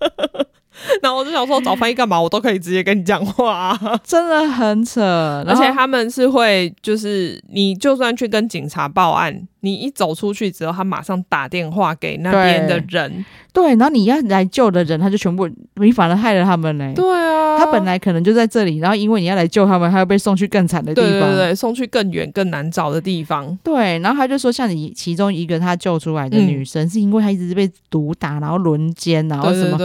[1.01, 2.21] 然后我就想说，找翻译干嘛？
[2.21, 5.01] 我都可以直接跟你讲话啊， 真的很扯。
[5.47, 13.25] 而且他们是会，就是你就算去跟警察报案，你一走出去之后，他马上打电话给那边的人。
[13.51, 16.91] 对，然后你要来救的人，他就全部你反而害了他们嘞。
[16.95, 23.55] 对啊，他本来可能就在这里，然后因为你要来救他们，他要被送去更惨的地方，对对对，送去更远、更难找的地方。
[23.63, 29.77] 对，然后他就说，像你其中一个他救出来的女生，嗯、是因为她一直被毒打，然后轮奸，然后什么。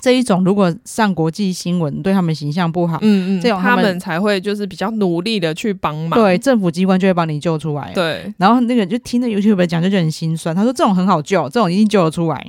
[0.00, 8.32] 这一种如果上国际新闻，对他们形象不好，嗯嗯，这种他们，才会就是比较努力的去帮忙，对，政府机关就会帮你救出来，对。
[8.38, 10.54] 然后那个就听着 YouTube 讲，就觉得很心酸。
[10.54, 12.46] 他说这种很好救，这种一定救得出来。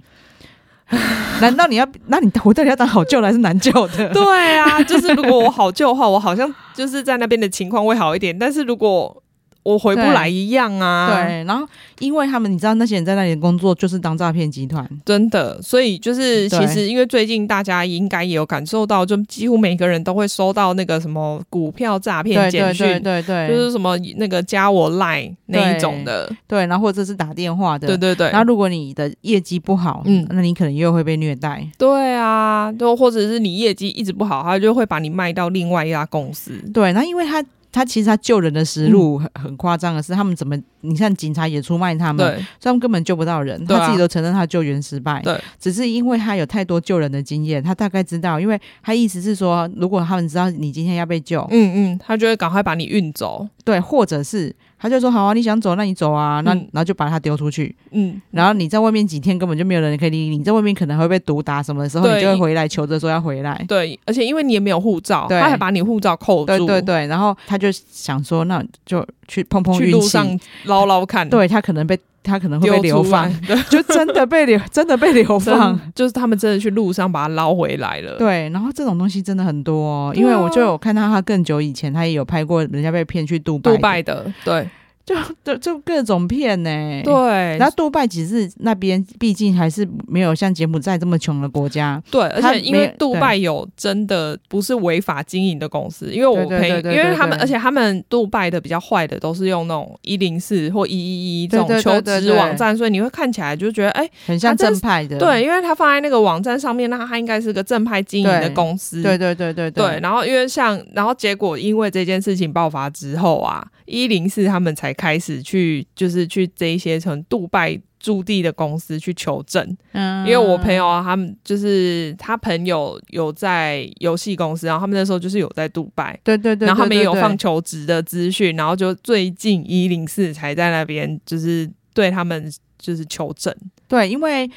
[1.41, 1.87] 难道你要？
[2.07, 4.09] 那你我到底要当好救的还是难救的？
[4.13, 8.37] 对啊，就是如果我好救的话，我好像就是在那边的情况会好一点。
[8.37, 9.23] 但是如果
[9.63, 11.67] 我回不来一样啊，对，然后
[11.99, 37.45] 因为他们，你知道那些人在那里工作就是当诈骗集团，真的，所以就是其实因为最近大家应该也有感受到，就几乎每个人都会收到那个什么股票诈骗简讯，对对对，就是什么那个加我 Line 那一种的，对，然后或者是打电话的，对对对，然后如果你的业绩不好，嗯，那你可能又会被虐待，对啊，就或者是你业绩一直不好，他就会把你卖到另外一家公司，对，那因为他。
[37.71, 40.57] 他其实他救人的实录很很夸张的是，他们怎么？
[40.81, 43.63] 你看警察也出卖他们，对，所以他们根本救不到人。
[43.65, 69.05] 他自己都承认他救援失败，对，只是因为他有太多救人的经验，他大概知道，因为他意思是说，如果他们知道你今天要被救，嗯嗯，他就会赶快把你运走，对，或者是他就说好啊，你想走那你走啊，那然后就把他丢出去，嗯，然后你在外面几天根本就没有人可以理你，你在外面可能会被毒打什么的时候，你就会回来求着说要回来，对，而且因为你也没有护照，他还把你护照扣住，对对对，然后他就想说那就。
[69.27, 70.39] 去碰碰运气，去路上
[70.71, 73.29] 捞捞看，对，他可能被他可能会被流放，
[73.69, 78.17] 就真的被流， 真的被流放，就是他们真的去路上把他捞回来了。
[78.17, 84.67] 对，然后这种东西真的很多哦，因为我就有看到他更久以前，他也有拍过人家被骗去杜拜，杜拜的，对。
[85.05, 87.13] 就 就就各种骗呢、欸，对。
[87.57, 92.01] 然后杜拜其实那边，毕竟还是没有像柬埔寨这么穷的国家。
[92.11, 105.17] 对，而且因为杜拜有真的不是违法经营的公司，因为我可以，因为他们，而且他们杜拜的比较坏的都是用那种一零四或一一一这种求职网站，所以你会看起来就觉得哎，欸、很像正派的。
[105.17, 109.01] 对，因为他放在那个网站上面，那他应该是个正派经营的公司。
[109.01, 109.99] 对对对对对，对。
[110.01, 115.85] 然后因为像，然后结果因为这件事情爆发之后啊，一零四他们才开始去。
[115.95, 133.55] 就是去这一些从杜拜驻地的公司去求证，嗯，因为我朋友啊，他们就是他朋友有在游戏公司，然后他们那时候就是有在杜拜，对对对，然后他们也有放求职的资讯，然后就最近一零四才在那边就是对他们就是求证。
[133.87, 134.49] 对，因为。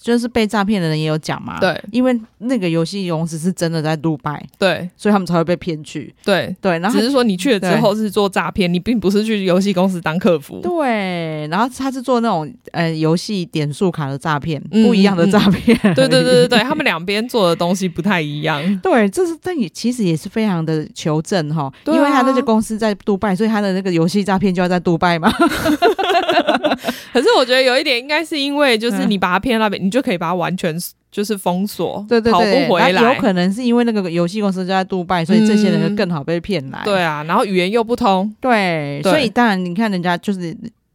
[0.00, 6.78] 就是被诈骗的人也有讲嘛，对，因为那个游戏公司是真的在杜拜，对，所以他们才会被骗去，对对。
[6.78, 11.46] 然后只是说你去了之后是做诈骗，你并不是去游戏公司当客服，对。
[11.48, 15.94] 然后他是做那种呃游戏点数卡的诈骗，不一样的诈骗，嗯嗯。
[15.94, 18.80] 对对对对对，他们两边做的东西不太一样。
[18.80, 25.30] 对，这是但也其实也是非常的求证哈，因为他那些公司在杜拜，所以他的那个游戏诈骗就要在杜拜嘛。
[27.12, 30.36] 可是我觉得有一点应该是因为就是你把他骗到那边，你就可以把它。
[30.36, 30.76] 完全
[31.10, 33.14] 就是封锁，对对对，跑不回来。
[33.14, 36.80] 有可能是因为那个游戏公司就在杜拜，所以这些人就更好被骗来。
[36.80, 36.84] 嗯。
[36.84, 40.54] 对啊，然后语言又不通，对，对，所以当然你看人家就是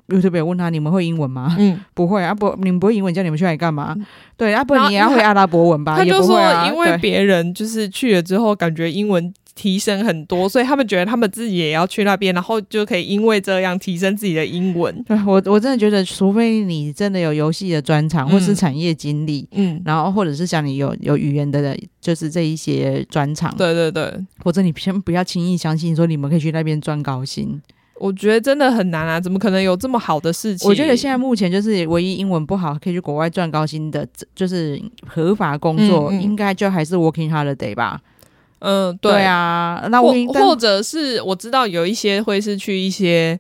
[0.10, 1.56] YouTube 问他，你们会英文吗？
[1.58, 3.96] 嗯，不会啊，不，你们不会英文，叫你们去来干嘛？
[3.98, 4.06] 嗯、
[4.38, 5.98] 对啊，不，你也要会阿拉伯文吧？
[5.98, 9.34] 他就说，啊、因为别人就是去了之后，感觉英文。
[9.56, 15.04] 提升很多，所以他们觉得他们自己也要去那边，然后就可以因为这样提升自己的英文。
[15.04, 27.62] 对，我我真的觉得，除非你真的有游戏的专长，或是产业经历，嗯，然后或者是像你有有语言的，就是这一些专长，对对对，或者你先不要轻易相信说你们可以去那边赚高薪。
[28.00, 30.68] 我觉得真的很难啊，怎么可能有这么好的事情？
[30.68, 38.02] 我觉得现在目前就是唯一英文不好可以去国外赚高薪的，就是合法工作，嗯嗯，应该就还是 Working Holiday 吧。
[38.62, 43.40] 嗯，对，对啊，那我或或者是我知道有一些会是去一些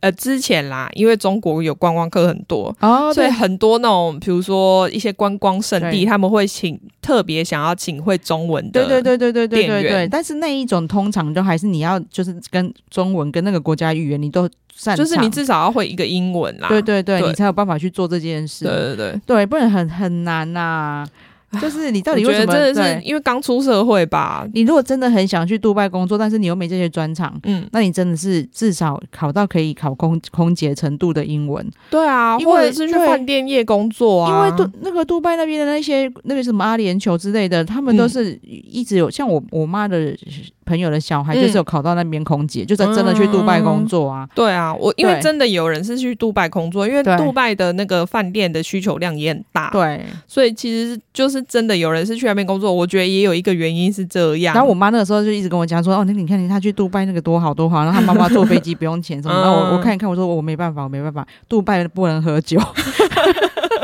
[0.00, 10.08] 呃之前啦，因为中国有观光客很多哦，所以很多那种比如说一些观光胜地，他们会请特别想要请会中文的，对对对对对对对对。
[10.08, 19.20] 但是那一种通常都还是你要就是跟中文跟那个国家语言你都擅长，就是你至少要会一个英文啦，对对对，对，你才有办法去做这件事，对对对。
[19.24, 21.08] 对，不然很很难呐、啊。
[21.60, 22.52] 就是你到底为什么？
[22.52, 24.46] 真的是因为刚出社会吧？
[24.54, 31.66] 你如果真的很想去杜拜工作，但是你又没这些专长，嗯，那你真的是至少考到可以考空空姐程度的英文。
[31.90, 34.30] 对啊，或者是去饭店业工作啊。
[34.30, 40.16] 因为杜那个杜拜那边的那些那个什么阿联酋之类的，他们都是一直有、嗯、像我我妈的。
[40.64, 44.28] 朋友的小孩就是有考到那边空姐，嗯，就是真的去杜拜工作啊。
[44.34, 49.70] 对啊，我因为真的有人是去杜拜工作，因为杜拜的那个饭店的需求量也很大。
[49.70, 52.72] 对，所以其实就是真的有人是去那边工作。
[52.72, 54.54] 我觉得也有一个原因是这样。
[54.54, 59.34] 然后我妈那个时候就一直跟我讲说：“哦，那你看，你他去杜拜那个多好多好。”然后他妈妈 坐飞机不用钱什么。
[59.34, 62.60] 然后我我看一看，我说我没办法，我没办法，杜拜不能喝酒。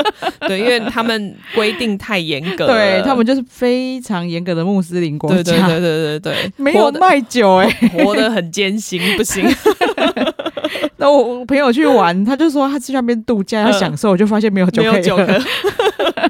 [0.47, 9.45] 对，因为他们规定太严格，对他们就是非常严格的穆斯林国家，对对对对对对，没有卖酒哎、欸，活得很艰辛，不行。
[10.97, 15.39] 那我朋友去玩，他就说他去那边度假要享受，我就发现没有酒可以喝，没有酒喝。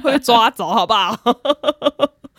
[0.02, 1.18] 会抓走，好不好？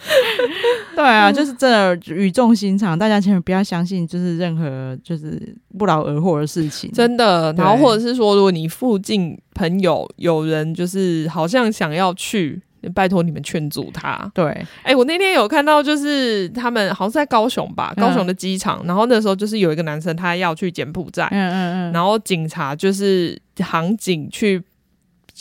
[0.95, 7.53] 对啊，就是真的语重心长，大家千万不要相信，就是任何就是不劳而获的事情，真的。
[7.53, 12.61] 然后或者是说，如果你附近朋友有人就是好像想要去，
[12.93, 14.29] 拜托你们劝阻他。
[14.33, 14.45] 对，
[14.83, 24.61] 哎、欸，我那天有看到，就是他们好像是在高雄吧，高雄的机场、嗯，然后那时候就是有一个男生他要去柬埔寨，嗯嗯嗯，然后警察就是航警去。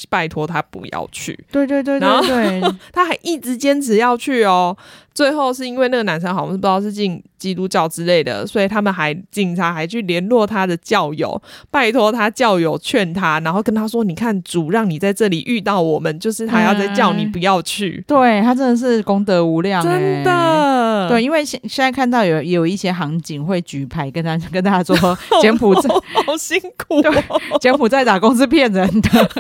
[0.09, 4.77] 拜托他不要去，对对对对，然后 他还一直坚持要去哦。
[5.13, 11.41] 最后是因为那个男生好像是不知道是进基督教之类的，所以他们还警察还去联络他的教友，
[11.71, 17.97] 拜托他教友劝他，然后跟他说：“你看主让你在这里遇到我们，就是他要再叫你不要去。
[17.99, 21.09] 嗯 ”对，他真的是功德无量，真的。
[21.11, 25.89] 对，因为现现在看到有有一些行警会举牌跟他跟大家说 柬埔寨
[26.25, 29.31] 好辛苦，哦，柬埔寨打工是骗人的。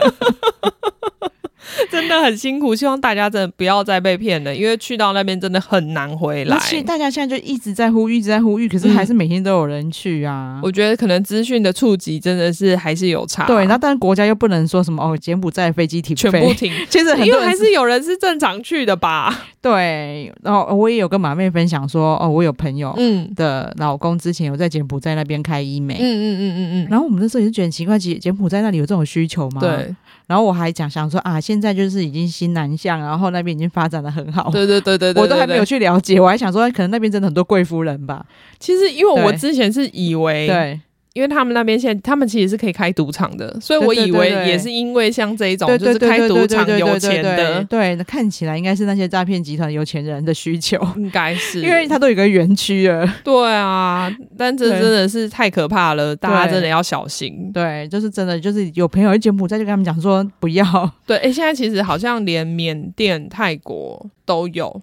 [1.90, 6.56] 真的很辛苦，希望大家真的不要再被骗了，因为去到那边真的很难回来。
[6.56, 10.56] 而且大家现在就一直在呼吁，一直在呼吁，可是还是每天都有人去啊。
[10.56, 13.46] 嗯、我觉得可能资讯的触及真的是还是有差。
[13.46, 16.72] 对，那但是国家又不能说什么哦，柬埔寨飞机停飞，全部停。
[16.90, 19.46] 其实因为还是有人是正常去的吧？
[19.62, 20.32] 对。
[20.42, 26.88] 然后我也有跟马妹分享说，哦，我有朋友嗯的老公之前有在柬埔寨那边开医美，嗯嗯嗯嗯嗯。
[26.90, 29.60] 然后我们那时候也是觉得很奇怪，柬柬埔寨那里有这种需求吗？
[29.60, 29.94] 对。
[30.30, 34.48] 然后我还讲想说啊，现在就是已经新南向，然后那边已经发展的很好。
[34.52, 38.24] 对对对对对，我都还没有去了解，我还想说可能那边真的很多贵夫人吧。
[38.60, 40.80] 其实因为我之前是以为对。
[41.12, 53.06] 因为他们那边现在，他们其实是可以开赌场的，所以我以为也是因为像这一种，就是开赌场有钱的，对，那看起来应该是那些诈骗集团有钱人的需求，应该是，因为他都有个园区了。
[53.24, 57.50] 对啊，但这真的是太可怕了，大家真的要小心。
[57.52, 60.64] 对，就是真的，就是有朋友在柬埔寨就跟他们讲说不要。
[61.06, 64.80] 对，哎、欸，现在其实好像连缅甸、泰国都有。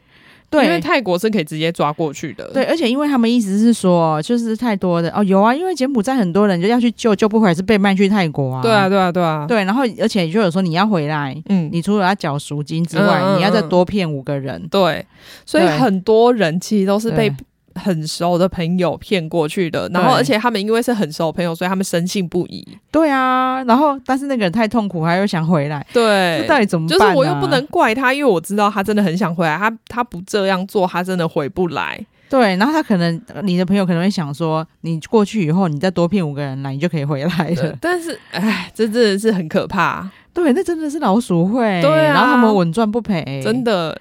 [0.49, 2.49] 对，因为泰国是可以直接抓过去的。
[2.53, 8.61] 对，而且因为他们意思是说，就是太多的哦，有啊，因为柬埔寨很多人就要去救，救不回来是被卖去泰国啊。
[8.61, 9.45] 对啊，对啊，对啊。
[9.47, 14.65] 对，然后而且就有说你要回来，嗯，你除了要缴赎金之外，嗯、你要再多骗五个人。
[14.69, 15.05] 对，
[15.45, 17.31] 所以很多人其实都是被。
[17.77, 22.65] 很熟的朋友骗过去的，然后而且他们因为是很熟的朋友，所以他们深信不疑。
[22.91, 25.85] 对啊，然后但是那个人太痛苦，他又想回来。
[25.93, 26.99] 对，这到底怎么办？
[26.99, 29.57] 就是我又不能怪他，因为我知道他真的很想回来。
[29.57, 32.03] 他他不这样做，他真的回不来。
[32.29, 37.77] 对，然后他可能你的朋友可能会想说，你过去以后，你再多骗五个人来，你就可以回来了。
[37.79, 40.09] 但是，哎，这真的是很可怕。
[40.33, 41.81] 对，那真的是老鼠会。
[41.81, 43.97] 对啊，然后他们稳赚不赔，真的。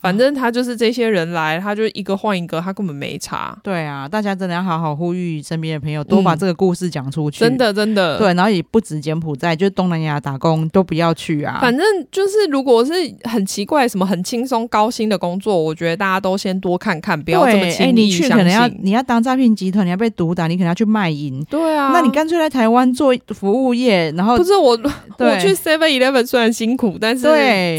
[0.00, 3.58] 反正他就是这些人来，他就一个换一个，他根本没查。
[3.64, 7.44] 对啊，大家真的要好好呼吁身边的朋友，多把这个故事讲出去。
[7.44, 8.16] 嗯、真的，真的。
[8.16, 11.58] 对，然后也不止柬埔寨，就是东南亚打工都不要去啊。
[11.60, 12.92] 反正就是，如果是
[13.24, 21.44] 很奇怪、什么很轻松、高薪的工作，我觉得大家都先多看看，不要这么轻易你去可能要你要当诈骗集团，你要被毒打，你可能要去卖淫。
[21.50, 24.78] 对啊，那你干脆来台湾做服务业，然后不是我，
[25.18, 27.24] 我去 Seven Eleven 虽然辛苦，但是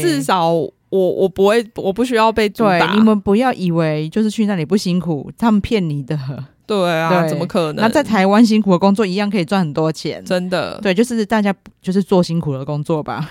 [0.02, 0.54] 至少。
[0.90, 2.48] 我我不会，我不需要被。
[2.48, 6.18] 对，你们不要以为就是去那里不辛苦，他们骗你的。
[6.66, 7.82] 对啊，对怎么可能？
[7.82, 10.78] 那在台湾辛苦的工作一样可以赚很多钱，真的。
[10.80, 13.28] 对，就是大家就是做辛苦的工作吧。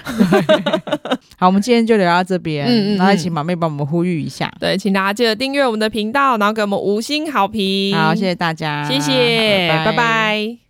[1.39, 4.53] 好，我们今天就聊到这边，嗯嗯，然后请马妹帮我们呼吁一下。
[4.59, 7.95] 对，请大家记得订阅我们的频道，然后给我们五星好评。
[7.95, 9.85] 好，谢谢大家，谢谢，拜拜。
[9.85, 10.68] 拜拜。